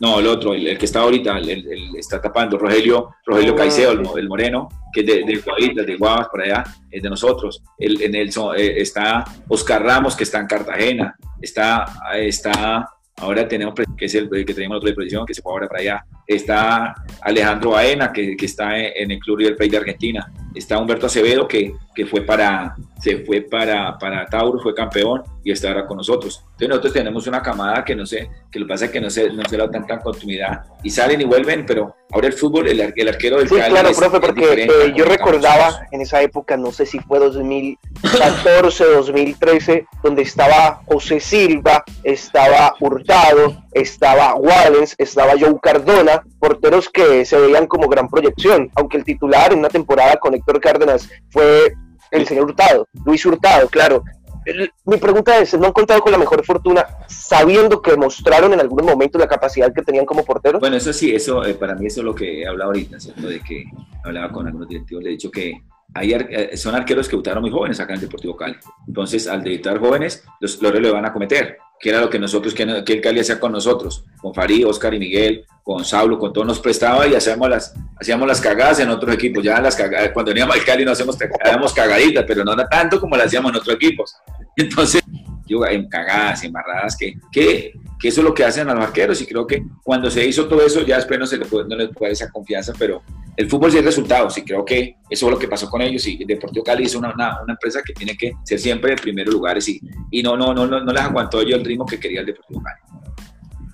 [0.02, 4.28] no, el otro, el, que está ahorita, el, está tapando, Rogelio, Rogelio ah, Caicedo, el,
[4.28, 7.62] moreno, que es de, de de Guavas, por allá, es de nosotros.
[7.78, 11.16] El, en el, eh, está Oscar Ramos, que está en Cartagena.
[11.39, 11.86] Está,
[12.16, 15.68] está ahora tenemos, que es el que tenemos otro de presión, que se fue ahora
[15.68, 16.06] para allá.
[16.26, 20.32] Está Alejandro Baena, que, que está en el Club River Plate de Argentina.
[20.56, 25.52] Está Humberto Acevedo, que, que fue para, se fue para, para Tauro, fue campeón y
[25.52, 26.44] está ahora con nosotros.
[26.44, 29.10] Entonces nosotros tenemos una camada que no sé, que lo que pasa es que no
[29.10, 32.94] se, no se da tanta continuidad y salen y vuelven, pero ahora el fútbol, el,
[32.96, 36.86] el arquero del Sí, claro, profe, porque eh, yo recordaba en esa época, no sé
[36.86, 46.24] si fue 2014, 2013, donde estaba José Silva, estaba Hurtado, estaba Wallens, estaba Joe Cardona,
[46.39, 50.60] porteros que se veían como gran proyección, aunque el titular en una temporada con Héctor
[50.60, 51.74] Cárdenas fue
[52.12, 54.03] el señor Hurtado, Luis Hurtado, claro.
[54.45, 58.59] El- mi pregunta es, ¿no han contado con la mejor fortuna sabiendo que mostraron en
[58.59, 60.59] algunos momentos la capacidad que tenían como porteros?
[60.59, 63.28] Bueno, eso sí, eso eh, para mí eso es lo que he hablado ahorita, ¿cierto?
[63.28, 63.66] De que
[64.03, 65.53] hablaba con algunos directivos, le he dicho que
[65.94, 68.56] hay eh, son arqueros que debutaron muy jóvenes acá en Deportivo Cali.
[68.88, 72.54] Entonces, al debutar jóvenes, los errores lo van a cometer, que era lo que nosotros,
[72.54, 76.32] que, que el Cali hacía con nosotros, con Farid, Oscar y Miguel, con Saulo, con
[76.32, 79.44] todos nos prestaba y hacíamos las, hacíamos las cagadas en otros equipos.
[79.44, 83.18] Ya las cagadas, cuando veníamos al Cali no hacemos, hacíamos cagaditas, pero no tanto como
[83.18, 84.16] las hacíamos en otros equipos.
[84.56, 85.02] Entonces,
[85.46, 89.22] yo en cagadas, embarradas, que, que, que eso es lo que hacen a los arqueros
[89.22, 91.76] y creo que cuando se hizo todo eso ya después no, se le puede, no
[91.76, 93.02] les puede esa confianza, pero
[93.38, 96.06] el fútbol sí es resultados y creo que eso es lo que pasó con ellos
[96.08, 99.68] y Deportivo Cali es una, una, empresa que tiene que ser siempre en primeros lugares
[99.70, 99.80] y,
[100.10, 102.62] y no, no, no, no, no les aguantó yo el ritmo que quería el Deportivo
[102.62, 103.11] Cali.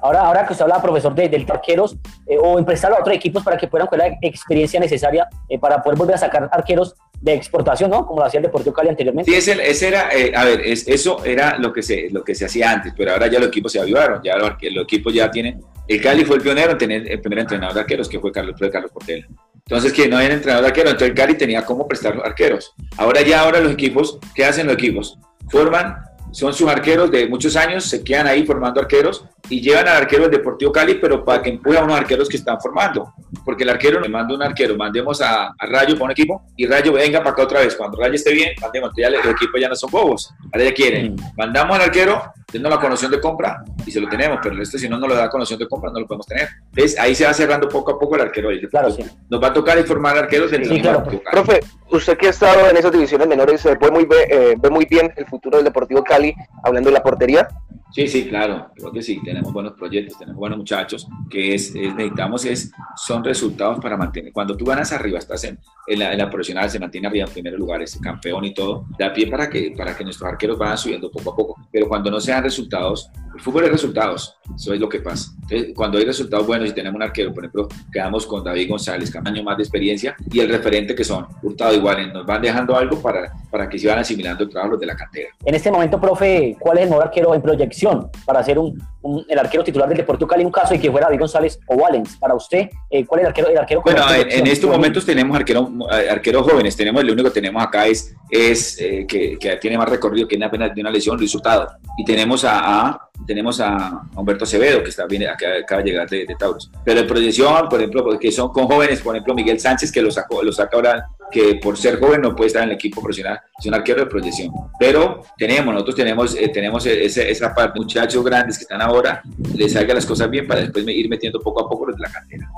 [0.07, 3.43] Ahora, ahora que usted habla, profesor, de, del arqueros eh, o emprestarlo a otros equipos
[3.43, 7.33] para que puedan coger la experiencia necesaria eh, para poder volver a sacar arqueros de
[7.33, 8.05] exportación, ¿no?
[8.05, 9.29] Como lo hacía el Deportivo Cali anteriormente.
[9.29, 12.35] Sí, ese, ese era, eh, a ver, es, eso era lo que, se, lo que
[12.35, 15.29] se hacía antes, pero ahora ya los equipos se avivaron, ya los, los equipos ya
[15.29, 18.31] tienen, el Cali fue el pionero en tener el primer entrenador de arqueros, que fue
[18.31, 19.27] Carlos, fue Carlos Portela.
[19.55, 22.73] Entonces, que no había entrenador de arqueros, entonces el Cali tenía cómo prestar los arqueros.
[22.95, 25.19] Ahora ya, ahora los equipos, ¿qué hacen los equipos?
[25.49, 25.97] Forman,
[26.31, 30.23] son sus arqueros de muchos años, se quedan ahí formando arqueros y llevan al arquero
[30.23, 33.13] del Deportivo Cali, pero para que empuje a unos arqueros que están formando.
[33.45, 36.65] Porque el arquero le manda un arquero, mandemos a, a Rayo para un equipo y
[36.65, 37.75] Rayo venga para acá otra vez.
[37.75, 38.91] Cuando Rayo esté bien, mandemos.
[38.97, 40.33] Ya los equipos ya no son bobos.
[40.53, 41.13] Ahora ya quieren.
[41.13, 41.17] Mm.
[41.37, 42.21] Mandamos al arquero,
[42.51, 45.09] denos la conoción de compra y se lo tenemos, pero el resto, si no nos
[45.09, 46.49] lo da conoción de compra, no lo podemos tener.
[46.71, 48.49] Entonces ahí se va cerrando poco a poco el arquero.
[48.69, 49.03] Claro, sí.
[49.29, 50.97] Nos va a tocar informar arqueros del Sí, mismo claro.
[50.99, 51.43] Deportivo Cali.
[51.43, 51.59] Profe,
[51.91, 54.85] usted que ha estado en esas divisiones menores, eh, ve, muy, ve, eh, ve muy
[54.85, 56.33] bien el futuro del Deportivo Cali,
[56.63, 57.47] hablando de la portería.
[57.93, 61.95] Sí, sí, claro, creo que sí, tenemos buenos proyectos, tenemos buenos muchachos, que es, es-
[61.95, 64.31] necesitamos es, son resultados para mantener.
[64.33, 65.57] Cuando tú ganas arriba, estás en,
[65.87, 69.13] en la, en la profesional, se mantiene arriba en primeros lugares, campeón y todo, da
[69.13, 71.55] pie para que, para que nuestros arqueros vayan subiendo poco a poco.
[71.71, 75.31] Pero cuando no sean resultados, el fútbol es resultados, eso es lo que pasa.
[75.43, 79.09] Entonces, cuando hay resultados buenos y tenemos un arquero, por ejemplo, quedamos con David González,
[79.11, 82.75] que año más de experiencia, y el referente que son Hurtado igual, nos van dejando
[82.75, 85.29] algo para, para que se van asimilando el trabajo de la cantera.
[85.45, 87.76] En este momento, profe, ¿cuál es el mejor arquero en proyección
[88.25, 91.07] para ser un, un- el arquero titular del Deportivo Cali un caso de que fuera
[91.07, 92.17] David González o Valens?
[92.17, 93.47] Para usted, eh, ¿cuál es el arquero?
[93.49, 96.75] El arquero Bueno, en, en estos momentos tenemos arqueros, eh, arqueros jóvenes.
[96.75, 100.31] Tenemos, el único que tenemos acá es, es eh, que, que tiene más recorrido, que
[100.35, 101.67] tiene apenas de una lesión, Luis Hurtado.
[101.97, 106.25] Y tenemos a, a- tenemos a Humberto Acevedo, que está bien, acaba de llegar de,
[106.25, 106.71] de Tauros.
[106.85, 110.11] Pero en proyección, por ejemplo, que son con jóvenes, por ejemplo, Miguel Sánchez, que lo,
[110.11, 113.39] sacó, lo saca ahora, que por ser joven no puede estar en el equipo profesional,
[113.59, 114.51] es un arquero de proyección.
[114.79, 119.21] Pero tenemos, nosotros tenemos, eh, tenemos ese- esa parte, muchachos grandes que están ahora,
[119.55, 122.09] les salgan las cosas bien para después ir metiendo poco a poco los de la
[122.11, 122.49] cantera.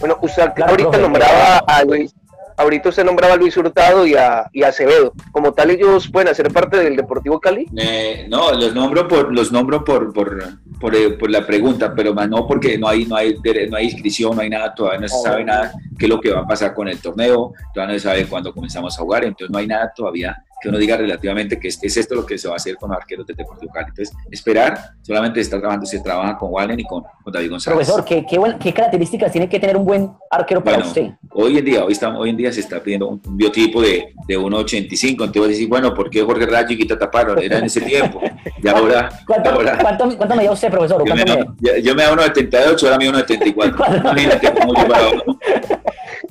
[0.00, 2.14] Bueno, usted Claro, ahorita nombraba a Luis,
[2.58, 5.12] ahorita usted nombraba a Luis Hurtado y a, y a Acevedo.
[5.32, 7.66] Como tal, ellos pueden hacer parte del Deportivo Cali.
[7.76, 10.38] Eh, no, los nombro por los nombro por, por,
[10.80, 13.34] por, eh, por la pregunta, pero más no porque no hay no hay
[13.70, 15.22] no hay inscripción, no hay nada, todavía no se Oh.
[15.22, 18.08] sabe nada qué es lo que va a pasar con el torneo, todavía no se
[18.08, 21.68] sabe cuándo comenzamos a jugar, entonces no hay nada todavía que uno diga relativamente que
[21.68, 23.86] es, es esto lo que se va a hacer con los arqueros del Deportivo Cali.
[23.90, 27.76] Entonces, esperar, solamente está trabajando, se trabaja con Wallen y con, con David González.
[27.76, 31.08] Profesor, ¿qué, qué, buen- qué características tiene que tener un buen arquero para Bueno, usted?
[31.32, 34.14] hoy en día, hoy, estamos, hoy en día se está pidiendo un, un biotipo de,
[34.26, 35.24] de 1,85.
[35.24, 37.38] Entonces, decir, bueno, ¿por qué Jorge Rayo y Quita taparon?
[37.42, 38.20] Era en ese tiempo.
[38.62, 41.04] Y ahora, ¿Cuánto, ahora cuánto, cuánto medía usted, profesor?
[41.06, 41.24] yo, me,
[41.60, 44.00] yo, yo me da 1,78, ahora me da 1,74.
[44.00, 45.38] Imagínate cómo yo para uno.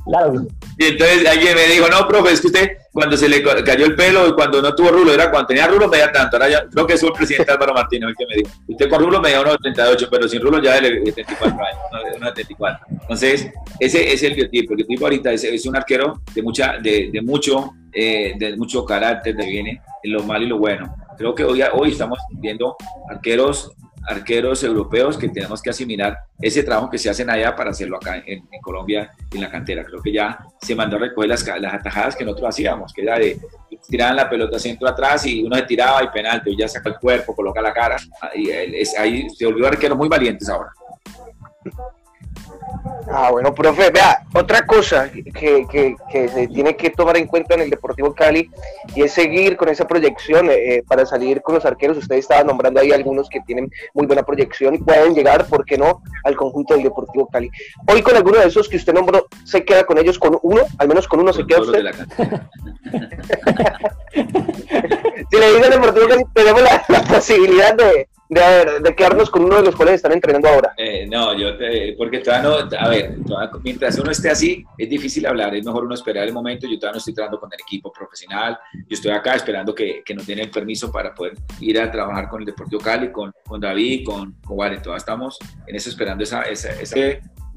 [0.07, 0.45] Claro,
[0.77, 3.85] Y entonces alguien me dijo, no, profe, es que usted cuando se le ca- cayó
[3.85, 6.37] el pelo y cuando no tuvo rulo, era cuando tenía rulo medía tanto.
[6.37, 8.99] Ahora ya, creo que es el presidente Álvaro Martínez el que me dijo, usted con
[9.03, 11.79] rulo medía 1,88, pero sin rulo ya de 74 años,
[12.19, 12.79] no, 1,74.
[13.01, 13.49] Entonces,
[13.79, 14.73] ese es el biotipo.
[14.73, 19.35] El biotipo ahorita es, un arquero de, mucha, de, de mucho, eh, de mucho carácter,
[19.35, 20.95] de viene en lo malo y lo bueno.
[21.17, 22.75] Creo que hoy, hoy estamos viendo
[23.09, 23.71] arqueros
[24.07, 28.17] arqueros europeos que tenemos que asimilar ese trabajo que se hacen allá para hacerlo acá
[28.25, 29.83] en, en Colombia en la cantera.
[29.83, 33.19] Creo que ya se mandó a recoger las, las atajadas que nosotros hacíamos, que era
[33.19, 33.39] de
[33.89, 37.35] tiraban la pelota centro atrás y uno se tiraba y penalti, ya saca el cuerpo,
[37.35, 37.97] coloca la cara.
[38.35, 40.71] Y ahí se volvió arqueros muy valientes ahora.
[43.09, 47.53] Ah, bueno, profe, vea, otra cosa que, que, que, se tiene que tomar en cuenta
[47.53, 48.51] en el Deportivo Cali
[48.95, 51.97] y es seguir con esa proyección eh, para salir con los arqueros.
[51.97, 55.77] Usted estaba nombrando ahí algunos que tienen muy buena proyección y pueden llegar, ¿por qué
[55.77, 57.49] no?, al conjunto del Deportivo Cali.
[57.87, 60.63] Hoy con alguno de esos que usted nombró, ¿se queda con ellos con uno?
[60.77, 61.85] Al menos con uno se queda usted.
[65.31, 69.57] si le digo al Deportivo Cali, tenemos la posibilidad de, de, de, quedarnos con uno
[69.57, 70.73] de los cuales están entrenando ahora.
[70.77, 73.17] Eh, no, yo te, porque todavía no, a ver,
[73.63, 76.93] mientras uno esté así, es difícil hablar, es mejor uno esperar el momento, yo todavía
[76.93, 80.39] no estoy trabajando con el equipo profesional, yo estoy acá esperando que, que nos den
[80.39, 84.33] el permiso para poder ir a trabajar con el Deportivo Cali, con, con David, con,
[84.45, 86.97] con Warren, todavía estamos en eso esperando esa, esa, esa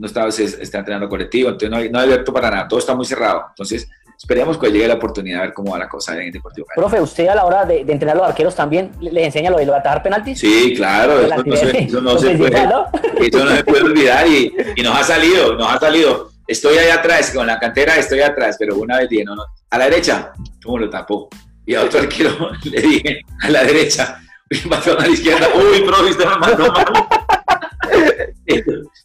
[0.01, 2.79] no está, se está entrenando colectivo, entonces no hay, no hay abierto para nada, todo
[2.79, 3.89] está muy cerrado, entonces
[4.23, 6.77] esperemos que llegue la oportunidad a ver cómo va la cosa en el Deportivo Cali.
[6.77, 9.57] Profe, ¿usted a la hora de, de entrenar a los arqueros también les enseña lo
[9.57, 10.39] de, lo de atajar penaltis?
[10.39, 12.57] Sí, claro, eso no, se, eso no, se puede,
[13.27, 16.31] eso no se puede olvidar y, y, nos ha salido, nos ha salido.
[16.47, 19.79] Estoy ahí atrás, con la cantera estoy atrás, pero una vez dije, no, no, a
[19.79, 21.29] la derecha, ¿cómo lo tapó?
[21.65, 25.81] Y a otro arquero le dije, a la derecha, y pasó a la izquierda, uy,
[25.81, 26.85] profe, usted me mandó mal.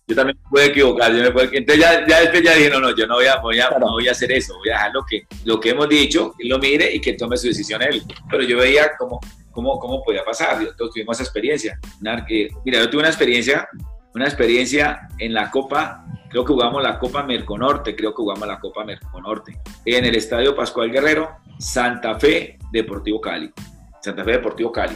[0.07, 2.79] Yo también me puedo equivocar, yo me puedo, entonces ya, ya, después ya dije, no,
[2.79, 3.87] no, yo no voy a, voy a, claro.
[3.87, 6.59] no voy a hacer eso, voy a dejar lo que, lo que hemos dicho, lo
[6.59, 8.01] mire y que tome su decisión él.
[8.29, 9.19] Pero yo veía cómo,
[9.51, 11.79] cómo, cómo podía pasar, todos tuvimos esa experiencia.
[12.01, 13.67] Mira, yo tuve una experiencia,
[14.13, 18.59] una experiencia en la Copa, creo que jugamos la Copa Merconorte, creo que jugamos la
[18.59, 23.51] Copa Merconorte, en el Estadio Pascual Guerrero, Santa Fe Deportivo Cali,
[24.01, 24.95] Santa Fe Deportivo Cali.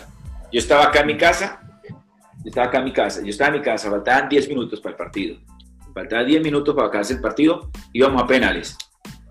[0.51, 1.61] Yo estaba acá en mi casa,
[2.43, 4.91] yo estaba acá en mi casa, yo estaba en mi casa, faltaban 10 minutos para
[4.91, 5.37] el partido.
[5.93, 8.77] Faltaban 10 minutos para acabarse el partido, íbamos a penales.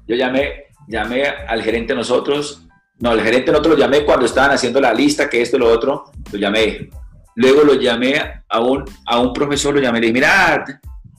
[0.06, 2.66] Yo llamé, llamé al gerente nosotros,
[3.00, 5.70] no, al gerente nosotros lo llamé cuando estaban haciendo la lista, que esto y lo
[5.70, 6.90] otro, lo llamé.
[7.36, 10.64] Luego lo llamé a un, a un profesor, lo llamé, le dije, mira,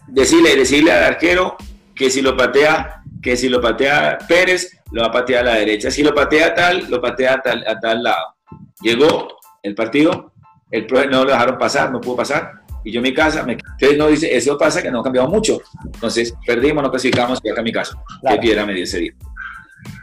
[0.07, 1.55] decirle, decirle al arquero
[1.95, 5.55] que si lo patea, que si lo patea Pérez, lo va a patear a la
[5.55, 5.89] derecha.
[5.89, 8.35] Si lo patea tal, lo patea tal, a tal lado.
[8.81, 10.33] Llegó el partido,
[10.71, 13.53] el profe no lo dejaron pasar, no pudo pasar, y yo en mi casa, me...
[13.53, 17.49] entonces no dice, eso pasa que no ha cambiado mucho, entonces perdimos, no clasificamos, y
[17.49, 18.35] acá en mi casa, claro.
[18.35, 19.13] que piedra me dio ese día.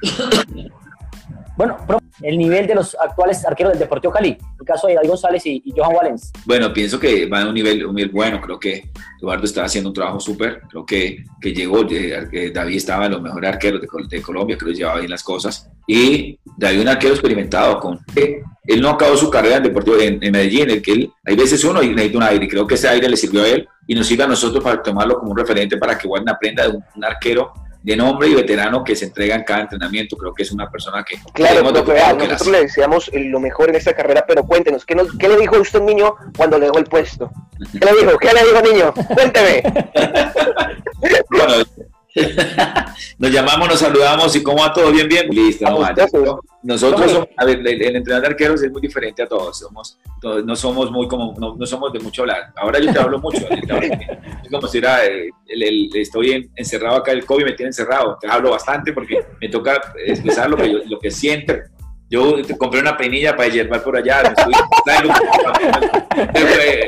[1.57, 1.79] Bueno,
[2.23, 5.63] el nivel de los actuales arqueros del Deportivo Cali, el caso de David González y,
[5.75, 6.33] Johan Wallens.
[6.45, 8.91] Bueno, pienso que va a un nivel, un bueno, creo que
[9.21, 13.23] Eduardo está haciendo un trabajo súper, creo que, que llegó, eh, David estaba en los
[13.23, 17.15] mejores arqueros de, de Colombia, creo que llevaba bien las cosas, y David un arquero
[17.15, 18.01] experimentado con...
[18.15, 21.37] Eh, él no acabó su carrera en Deportivo en, en Medellín, el que él, hay
[21.37, 23.95] veces uno necesita un aire, y creo que ese aire le sirvió a él y
[23.95, 27.05] nos sirve a nosotros para tomarlo como un referente para que Warren aprenda de un
[27.05, 27.53] arquero
[27.87, 30.17] de nombre y veterano que se entrega en cada entrenamiento.
[30.17, 31.21] Creo que es una persona que...
[31.33, 35.29] Claro, profe, nosotros le deseamos lo mejor en esta carrera, pero cuéntenos, ¿qué, nos, ¿qué
[35.29, 37.31] le dijo usted niño cuando le dejó el puesto?
[37.73, 38.19] ¿Qué le dijo?
[38.19, 38.93] ¿Qué le dijo niño?
[39.15, 39.63] Cuénteme.
[41.31, 41.65] bueno,
[43.19, 45.29] nos llamamos, nos saludamos y cómo va todo bien, bien.
[45.29, 46.07] Listo, no, vale.
[46.63, 49.59] Nosotros, somos, a ver, el, el, entrenador de arqueros es muy diferente a todos.
[49.59, 52.53] Somos, todos, no somos muy como, no, no, somos de mucho hablar.
[52.57, 53.47] Ahora yo te hablo mucho.
[53.49, 58.19] es como si era, el, el, estoy en, encerrado acá, el COVID me tiene encerrado.
[58.21, 61.55] Te hablo bastante porque me toca expresar lo que, yo, lo que siento.
[62.09, 64.35] Yo compré una penilla para llevar por allá.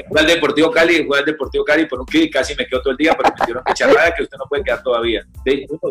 [0.09, 2.93] Fui al Deportivo Cali, fue al Deportivo Cali por un kit, casi me quedo todo
[2.93, 5.27] el día, pero me dijeron que charrada que usted no puede quedar todavía.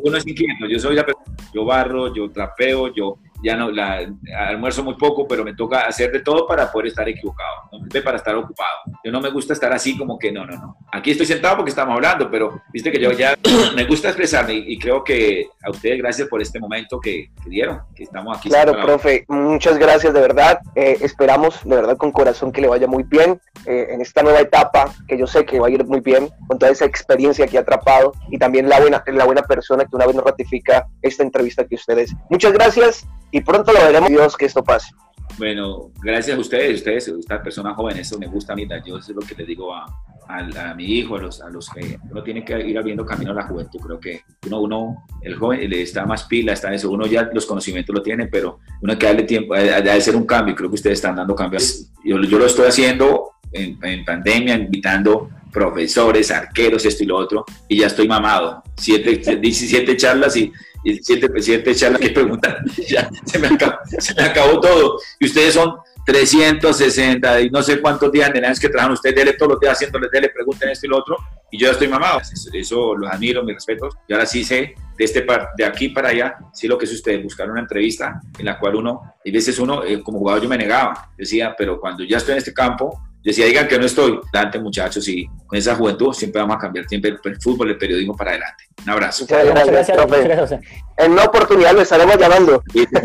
[0.04, 1.06] Uno es inquieto, yo soy la
[1.54, 4.08] yo barro, yo trapeo, yo ya no, la,
[4.50, 7.70] almuerzo muy poco, pero me toca hacer de todo para poder estar equivocado,
[8.04, 8.78] para estar ocupado.
[9.04, 10.78] Yo no me gusta estar así como que no, no, no.
[10.98, 13.38] Aquí estoy sentado porque estamos hablando, pero viste que yo ya
[13.76, 17.50] me gusta expresarme y, y creo que a ustedes gracias por este momento que, que
[17.50, 18.50] dieron, que estamos aquí.
[18.50, 20.60] Claro, profe, muchas gracias de verdad.
[20.76, 24.40] Eh, esperamos de verdad con corazón que le vaya muy bien eh, en esta nueva
[24.42, 27.60] etapa, que yo sé que va a ir muy bien con toda esa experiencia que
[27.60, 31.22] ha atrapado y también la buena, la buena persona que una vez nos ratifica esta
[31.22, 32.12] entrevista que ustedes.
[32.32, 34.90] Muchas gracias y pronto lo veremos, Dios, que esto pase.
[35.38, 39.12] Bueno, gracias a ustedes, ustedes, estas personas jóvenes, eso me gusta a mí, yo eso
[39.12, 39.86] es lo que le digo a,
[40.28, 43.32] a, a, mi hijo, a los, a los que uno tiene que ir abriendo camino
[43.32, 46.76] a la juventud, creo que uno, uno el joven le está más pila, está en
[46.76, 49.92] eso, uno ya los conocimientos lo tiene, pero uno hay que darle tiempo, hay que
[49.92, 51.92] hacer un cambio, creo que ustedes están dando cambios.
[52.04, 57.46] Yo, yo lo estoy haciendo en, en pandemia, invitando profesores, arqueros, esto y lo otro,
[57.68, 58.64] y ya estoy mamado.
[58.78, 60.52] Siete, 17 charlas y,
[60.84, 62.58] y siete, siete charlas que preguntan,
[62.88, 65.00] ya se me, acabó, se me acabó todo.
[65.20, 65.76] Y ustedes son
[66.08, 70.10] 360 y no sé cuántos días de que trabajan ustedes, dele todos los días haciéndoles,
[70.10, 71.18] dele, pregunten esto y lo otro,
[71.52, 72.22] y yo ya estoy mamado.
[72.22, 73.94] Eso, eso los admiro, mis respetos.
[74.08, 76.94] Y ahora sí sé, de, este par, de aquí para allá, sí lo que es
[76.94, 80.48] ustedes, buscar una entrevista en la cual uno, y veces uno, eh, como jugador yo
[80.48, 82.98] me negaba, decía, pero cuando ya estoy en este campo,
[83.28, 84.20] decía, digan que no estoy.
[84.34, 88.16] Adelante, muchachos, y con esa juventud siempre vamos a cambiar siempre el fútbol, el periodismo
[88.16, 88.64] para adelante.
[88.84, 89.24] Un abrazo.
[89.24, 90.22] Muchas Muchas gracias, gracias, profe.
[90.22, 90.62] muchas gracias.
[90.98, 92.64] En una oportunidad lo estaremos llamando.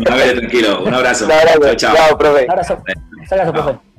[0.09, 1.25] A ver, tranquilo, un abrazo.
[1.25, 1.59] Un abrazo.
[1.59, 1.95] Chao, chao.
[1.95, 2.43] Chao, profe.
[2.45, 2.83] Un abrazo.
[3.17, 3.92] Muchas gracias, profe.